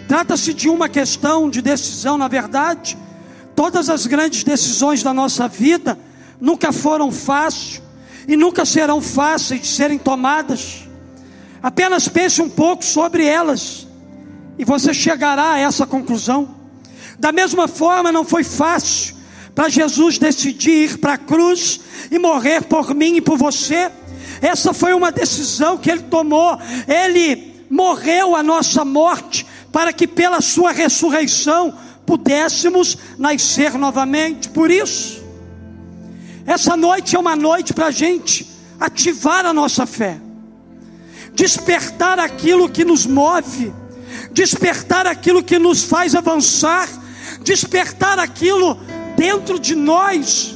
Trata-se 0.10 0.54
de 0.54 0.68
uma 0.68 0.90
questão 0.90 1.50
de 1.50 1.62
decisão, 1.62 2.18
na 2.18 2.28
verdade, 2.28 2.98
todas 3.56 3.90
as 3.90 4.06
grandes 4.06 4.44
decisões 4.44 5.02
da 5.02 5.14
nossa 5.14 5.48
vida 5.48 5.98
nunca 6.40 6.74
foram 6.74 7.10
fáceis 7.10 7.83
e 8.28 8.36
nunca 8.36 8.66
serão 8.66 9.02
fáceis 9.02 9.62
de 9.62 9.68
serem 9.68 9.98
tomadas. 9.98 10.88
Apenas 11.62 12.08
pense 12.08 12.42
um 12.42 12.50
pouco 12.50 12.84
sobre 12.84 13.26
elas 13.26 13.88
e 14.58 14.66
você 14.66 14.94
chegará 14.94 15.54
a 15.54 15.60
essa 15.60 15.86
conclusão. 15.86 16.56
Da 17.18 17.32
mesma 17.32 17.68
forma, 17.68 18.12
não 18.12 18.26
foi 18.26 18.44
fácil 18.44 19.16
para 19.56 19.70
Jesus 19.70 20.18
decidir 20.18 20.92
ir 20.92 20.98
para 20.98 21.14
a 21.14 21.18
cruz 21.18 21.80
e 22.12 22.20
morrer 22.20 22.64
por 22.64 22.94
mim 22.94 23.16
e 23.16 23.22
por 23.22 23.38
você. 23.38 23.90
Essa 24.42 24.74
foi 24.74 24.94
uma 24.94 25.12
decisão 25.12 25.78
que 25.78 25.90
ele 25.90 26.04
tomou. 26.04 26.58
Ele 26.88 27.54
morreu 27.70 28.36
a 28.36 28.44
nossa 28.44 28.84
morte 28.84 29.46
para 29.72 29.94
que 29.94 30.08
pela 30.08 30.42
sua 30.42 30.72
ressurreição 30.72 31.74
pudéssemos 32.06 32.98
nascer 33.18 33.74
novamente. 33.76 34.50
Por 34.50 34.70
isso, 34.70 35.23
essa 36.46 36.76
noite 36.76 37.16
é 37.16 37.20
uma 37.20 37.36
noite 37.36 37.74
para 37.74 37.88
a 37.88 37.92
gente 37.92 38.50
ativar 38.80 39.46
a 39.46 39.54
nossa 39.54 39.86
fé, 39.86 40.20
despertar 41.34 42.20
aquilo 42.20 42.70
que 42.70 42.84
nos 42.84 43.06
move, 43.06 43.74
despertar 44.32 45.08
aquilo 45.08 45.44
que 45.44 45.58
nos 45.58 45.84
faz 45.84 46.16
avançar, 46.16 46.90
despertar 47.42 48.20
aquilo 48.20 48.78
dentro 49.16 49.58
de 49.60 49.76
nós 49.76 50.56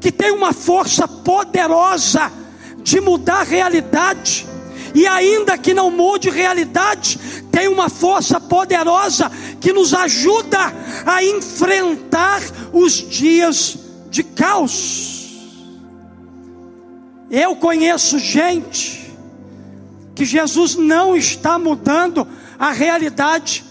que 0.00 0.12
tem 0.12 0.30
uma 0.30 0.52
força 0.52 1.08
poderosa 1.08 2.30
de 2.82 3.00
mudar 3.00 3.40
a 3.40 3.42
realidade. 3.42 4.46
E 4.94 5.06
ainda 5.06 5.56
que 5.56 5.72
não 5.74 5.90
mude 5.90 6.28
realidade, 6.28 7.18
tem 7.50 7.68
uma 7.68 7.88
força 7.88 8.38
poderosa 8.38 9.32
que 9.60 9.72
nos 9.72 9.94
ajuda 9.94 10.58
a 11.06 11.24
enfrentar 11.24 12.42
os 12.72 12.92
dias 12.92 13.78
de 14.14 14.22
caos. 14.22 15.28
Eu 17.28 17.56
conheço 17.56 18.16
gente 18.16 19.12
que 20.14 20.24
Jesus 20.24 20.76
não 20.76 21.16
está 21.16 21.58
mudando 21.58 22.24
a 22.56 22.70
realidade 22.70 23.64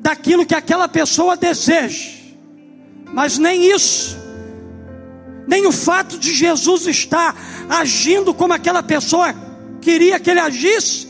daquilo 0.00 0.44
que 0.44 0.54
aquela 0.56 0.88
pessoa 0.88 1.36
deseja, 1.36 2.10
mas 3.12 3.38
nem 3.38 3.72
isso, 3.72 4.18
nem 5.46 5.64
o 5.64 5.70
fato 5.70 6.18
de 6.18 6.34
Jesus 6.34 6.88
estar 6.88 7.36
agindo 7.68 8.34
como 8.34 8.52
aquela 8.52 8.82
pessoa 8.82 9.32
queria 9.80 10.18
que 10.18 10.28
ele 10.28 10.40
agisse, 10.40 11.06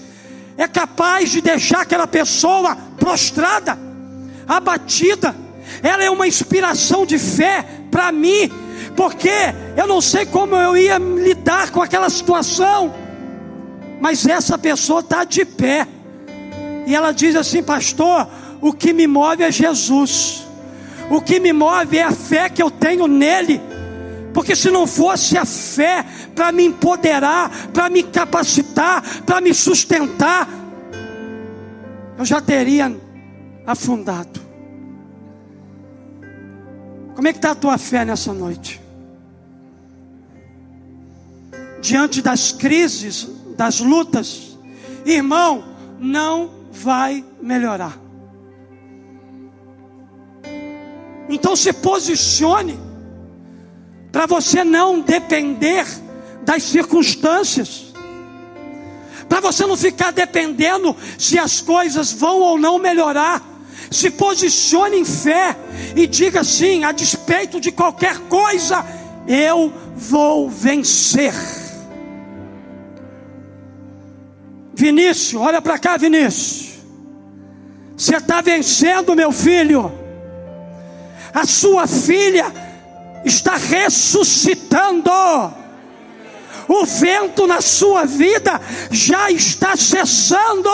é 0.58 0.68
capaz 0.68 1.30
de 1.30 1.40
deixar 1.40 1.80
aquela 1.80 2.06
pessoa 2.06 2.76
prostrada, 2.98 3.78
abatida. 4.46 5.34
Ela 5.82 6.04
é 6.04 6.10
uma 6.10 6.26
inspiração 6.26 7.06
de 7.06 7.18
fé 7.18 7.77
para 7.90 8.12
mim, 8.12 8.50
porque 8.96 9.30
eu 9.76 9.86
não 9.86 10.00
sei 10.00 10.26
como 10.26 10.54
eu 10.54 10.76
ia 10.76 10.98
lidar 10.98 11.70
com 11.70 11.82
aquela 11.82 12.10
situação, 12.10 12.94
mas 14.00 14.26
essa 14.26 14.56
pessoa 14.56 15.00
está 15.00 15.24
de 15.24 15.44
pé, 15.44 15.86
e 16.86 16.94
ela 16.94 17.12
diz 17.12 17.36
assim, 17.36 17.62
pastor: 17.62 18.28
o 18.60 18.72
que 18.72 18.92
me 18.92 19.06
move 19.06 19.42
é 19.42 19.52
Jesus, 19.52 20.46
o 21.10 21.20
que 21.20 21.38
me 21.38 21.52
move 21.52 21.98
é 21.98 22.02
a 22.02 22.12
fé 22.12 22.48
que 22.48 22.62
eu 22.62 22.70
tenho 22.70 23.06
nele. 23.06 23.60
Porque 24.32 24.54
se 24.54 24.70
não 24.70 24.86
fosse 24.86 25.36
a 25.36 25.44
fé 25.44 26.04
para 26.34 26.52
me 26.52 26.64
empoderar, 26.64 27.50
para 27.72 27.90
me 27.90 28.02
capacitar, 28.02 29.02
para 29.24 29.40
me 29.40 29.52
sustentar, 29.52 30.48
eu 32.16 32.24
já 32.24 32.40
teria 32.40 32.94
afundado. 33.66 34.47
Como 37.18 37.26
é 37.26 37.32
que 37.32 37.38
está 37.38 37.50
a 37.50 37.54
tua 37.56 37.76
fé 37.76 38.04
nessa 38.04 38.32
noite? 38.32 38.80
Diante 41.82 42.22
das 42.22 42.52
crises, 42.52 43.28
das 43.56 43.80
lutas, 43.80 44.56
irmão, 45.04 45.64
não 45.98 46.48
vai 46.70 47.24
melhorar. 47.42 47.98
Então 51.28 51.56
se 51.56 51.72
posicione 51.72 52.78
para 54.12 54.26
você 54.26 54.62
não 54.62 55.00
depender 55.00 55.86
das 56.44 56.62
circunstâncias, 56.62 57.92
para 59.28 59.40
você 59.40 59.66
não 59.66 59.76
ficar 59.76 60.12
dependendo 60.12 60.96
se 61.18 61.36
as 61.36 61.60
coisas 61.60 62.12
vão 62.12 62.38
ou 62.38 62.56
não 62.56 62.78
melhorar. 62.78 63.42
Se 63.90 64.10
posicione 64.10 64.98
em 64.98 65.04
fé 65.04 65.56
e 65.96 66.06
diga 66.06 66.40
assim: 66.40 66.84
a 66.84 66.92
despeito 66.92 67.60
de 67.60 67.72
qualquer 67.72 68.18
coisa, 68.20 68.84
eu 69.26 69.72
vou 69.96 70.48
vencer. 70.48 71.34
Vinícius, 74.74 75.40
olha 75.42 75.60
para 75.60 75.78
cá, 75.78 75.96
Vinícius. 75.96 76.78
Você 77.96 78.16
está 78.16 78.40
vencendo, 78.40 79.16
meu 79.16 79.32
filho. 79.32 79.92
A 81.34 81.44
sua 81.44 81.86
filha 81.86 82.46
está 83.24 83.56
ressuscitando. 83.56 85.10
O 86.68 86.84
vento 86.84 87.46
na 87.46 87.60
sua 87.60 88.04
vida 88.04 88.60
já 88.90 89.30
está 89.30 89.74
cessando. 89.76 90.68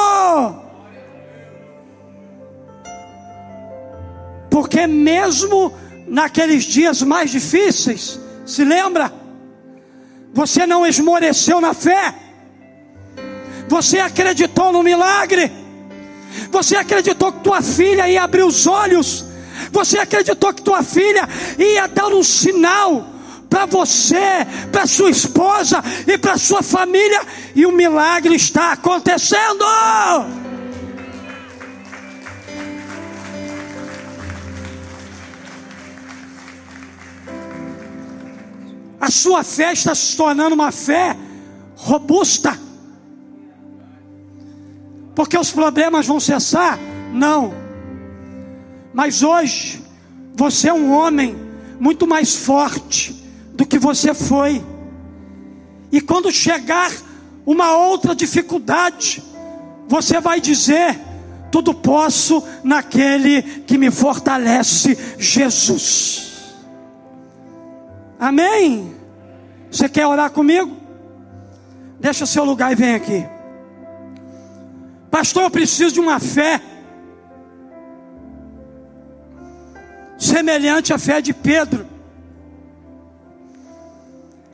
Porque 4.54 4.86
mesmo 4.86 5.76
naqueles 6.06 6.62
dias 6.62 7.02
mais 7.02 7.32
difíceis, 7.32 8.20
se 8.46 8.64
lembra? 8.64 9.12
Você 10.32 10.64
não 10.64 10.86
esmoreceu 10.86 11.60
na 11.60 11.74
fé. 11.74 12.14
Você 13.66 13.98
acreditou 13.98 14.72
no 14.72 14.80
milagre. 14.80 15.50
Você 16.52 16.76
acreditou 16.76 17.32
que 17.32 17.40
tua 17.40 17.62
filha 17.62 18.08
ia 18.08 18.22
abrir 18.22 18.44
os 18.44 18.64
olhos. 18.64 19.24
Você 19.72 19.98
acreditou 19.98 20.54
que 20.54 20.62
tua 20.62 20.84
filha 20.84 21.28
ia 21.58 21.88
dar 21.88 22.14
um 22.14 22.22
sinal 22.22 23.08
para 23.50 23.66
você, 23.66 24.46
para 24.70 24.86
sua 24.86 25.10
esposa 25.10 25.82
e 26.06 26.16
para 26.16 26.38
sua 26.38 26.62
família, 26.62 27.22
e 27.56 27.66
o 27.66 27.72
milagre 27.72 28.36
está 28.36 28.70
acontecendo. 28.70 29.64
A 39.04 39.10
sua 39.10 39.44
fé 39.44 39.74
está 39.74 39.94
se 39.94 40.16
tornando 40.16 40.54
uma 40.54 40.72
fé 40.72 41.14
robusta. 41.76 42.58
Porque 45.14 45.36
os 45.36 45.50
problemas 45.52 46.06
vão 46.06 46.18
cessar? 46.18 46.78
Não. 47.12 47.52
Mas 48.94 49.22
hoje, 49.22 49.82
você 50.34 50.70
é 50.70 50.72
um 50.72 50.90
homem 50.90 51.36
muito 51.78 52.06
mais 52.06 52.34
forte 52.34 53.12
do 53.52 53.66
que 53.66 53.78
você 53.78 54.14
foi. 54.14 54.64
E 55.92 56.00
quando 56.00 56.32
chegar 56.32 56.90
uma 57.44 57.76
outra 57.76 58.14
dificuldade, 58.14 59.22
você 59.86 60.18
vai 60.18 60.40
dizer: 60.40 60.98
tudo 61.52 61.74
posso 61.74 62.42
naquele 62.62 63.42
que 63.66 63.76
me 63.76 63.90
fortalece, 63.90 64.96
Jesus. 65.18 66.33
Amém? 68.24 68.96
Você 69.70 69.86
quer 69.86 70.06
orar 70.06 70.30
comigo? 70.30 70.74
Deixa 72.00 72.24
seu 72.24 72.42
lugar 72.42 72.72
e 72.72 72.74
vem 72.74 72.94
aqui. 72.94 73.22
Pastor, 75.10 75.42
eu 75.42 75.50
preciso 75.50 75.92
de 75.92 76.00
uma 76.00 76.18
fé 76.18 76.58
semelhante 80.16 80.90
à 80.90 80.98
fé 80.98 81.20
de 81.20 81.34
Pedro. 81.34 81.86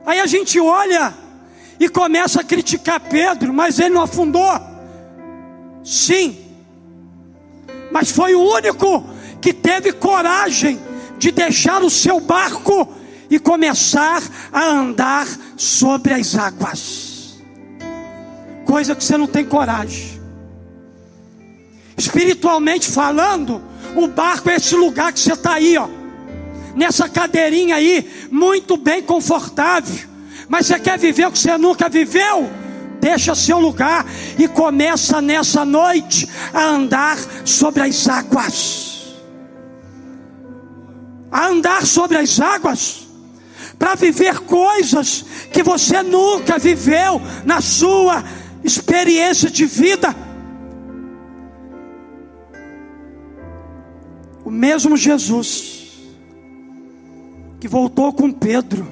Aí 0.05 0.19
a 0.19 0.25
gente 0.25 0.59
olha 0.59 1.13
e 1.79 1.87
começa 1.87 2.41
a 2.41 2.43
criticar 2.43 2.99
Pedro, 2.99 3.53
mas 3.53 3.79
ele 3.79 3.95
não 3.95 4.01
afundou. 4.01 4.51
Sim, 5.81 6.37
mas 7.89 8.11
foi 8.11 8.35
o 8.35 8.41
único 8.41 9.05
que 9.39 9.53
teve 9.53 9.93
coragem 9.93 10.77
de 11.17 11.31
deixar 11.31 11.81
o 11.81 11.89
seu 11.89 12.19
barco 12.19 12.99
e 13.31 13.39
começar 13.39 14.21
a 14.51 14.65
andar 14.65 15.25
sobre 15.55 16.13
as 16.13 16.35
águas. 16.35 17.41
Coisa 18.65 18.93
que 18.93 19.01
você 19.01 19.17
não 19.17 19.25
tem 19.25 19.45
coragem. 19.45 20.19
Espiritualmente 21.95 22.91
falando, 22.91 23.63
o 23.95 24.05
barco 24.07 24.49
é 24.49 24.55
esse 24.55 24.75
lugar 24.75 25.13
que 25.13 25.19
você 25.19 25.31
está 25.31 25.53
aí, 25.53 25.77
ó. 25.77 25.87
Nessa 26.75 27.07
cadeirinha 27.07 27.77
aí, 27.77 28.27
muito 28.29 28.75
bem 28.75 29.01
confortável. 29.01 30.09
Mas 30.49 30.65
você 30.65 30.77
quer 30.77 30.99
viver 30.99 31.27
o 31.27 31.31
que 31.31 31.39
você 31.39 31.57
nunca 31.57 31.87
viveu? 31.87 32.49
Deixa 32.99 33.33
seu 33.33 33.59
lugar 33.59 34.05
e 34.37 34.45
começa 34.49 35.21
nessa 35.21 35.63
noite 35.63 36.27
a 36.53 36.65
andar 36.65 37.17
sobre 37.45 37.83
as 37.83 38.09
águas. 38.09 39.15
A 41.31 41.47
andar 41.47 41.85
sobre 41.85 42.17
as 42.17 42.39
águas 42.41 43.10
para 43.81 43.95
viver 43.95 44.41
coisas 44.41 45.25
que 45.51 45.63
você 45.63 46.03
nunca 46.03 46.59
viveu 46.59 47.19
na 47.43 47.61
sua 47.61 48.23
experiência 48.63 49.49
de 49.49 49.65
vida. 49.65 50.15
O 54.45 54.51
mesmo 54.51 54.95
Jesus 54.95 55.99
que 57.59 57.67
voltou 57.67 58.13
com 58.13 58.31
Pedro 58.31 58.87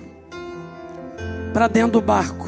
para 1.53 1.67
dentro 1.67 1.91
do 1.91 2.01
barco, 2.01 2.47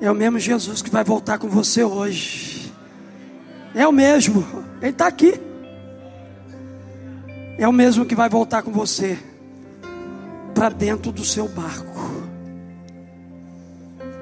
é 0.00 0.10
o 0.10 0.14
mesmo 0.14 0.38
Jesus 0.38 0.80
que 0.80 0.88
vai 0.88 1.04
voltar 1.04 1.38
com 1.38 1.48
você 1.48 1.84
hoje. 1.84 2.72
É 3.74 3.86
o 3.86 3.92
mesmo, 3.92 4.42
ele 4.80 4.92
está 4.92 5.08
aqui. 5.08 5.38
É 7.58 7.68
o 7.68 7.72
mesmo 7.72 8.06
que 8.06 8.14
vai 8.14 8.30
voltar 8.30 8.62
com 8.62 8.72
você 8.72 9.18
para 10.54 10.68
dentro 10.68 11.10
do 11.10 11.24
seu 11.24 11.48
barco. 11.48 11.92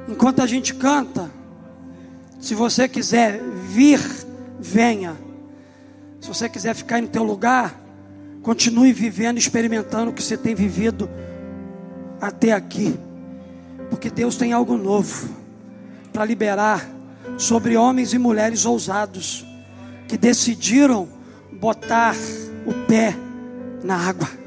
Enquanto 0.08 0.40
a 0.40 0.46
gente 0.46 0.74
canta, 0.74 1.30
se 2.40 2.54
você 2.54 2.88
quiser 2.88 3.40
vir, 3.68 4.00
venha. 4.58 5.16
Se 6.20 6.28
você 6.28 6.48
quiser 6.48 6.74
ficar 6.74 7.00
no 7.00 7.08
teu 7.08 7.22
lugar, 7.22 7.80
continue 8.42 8.92
vivendo, 8.92 9.38
experimentando 9.38 10.10
o 10.10 10.14
que 10.14 10.22
você 10.22 10.36
tem 10.36 10.54
vivido 10.54 11.08
até 12.20 12.52
aqui. 12.52 12.98
Porque 13.90 14.10
Deus 14.10 14.36
tem 14.36 14.52
algo 14.52 14.76
novo 14.76 15.28
para 16.12 16.24
liberar 16.24 16.88
sobre 17.38 17.76
homens 17.76 18.12
e 18.12 18.18
mulheres 18.18 18.64
ousados 18.64 19.46
que 20.08 20.16
decidiram 20.18 21.08
botar 21.60 22.14
o 22.66 22.74
pé 22.86 23.14
na 23.82 23.96
água. 23.96 24.41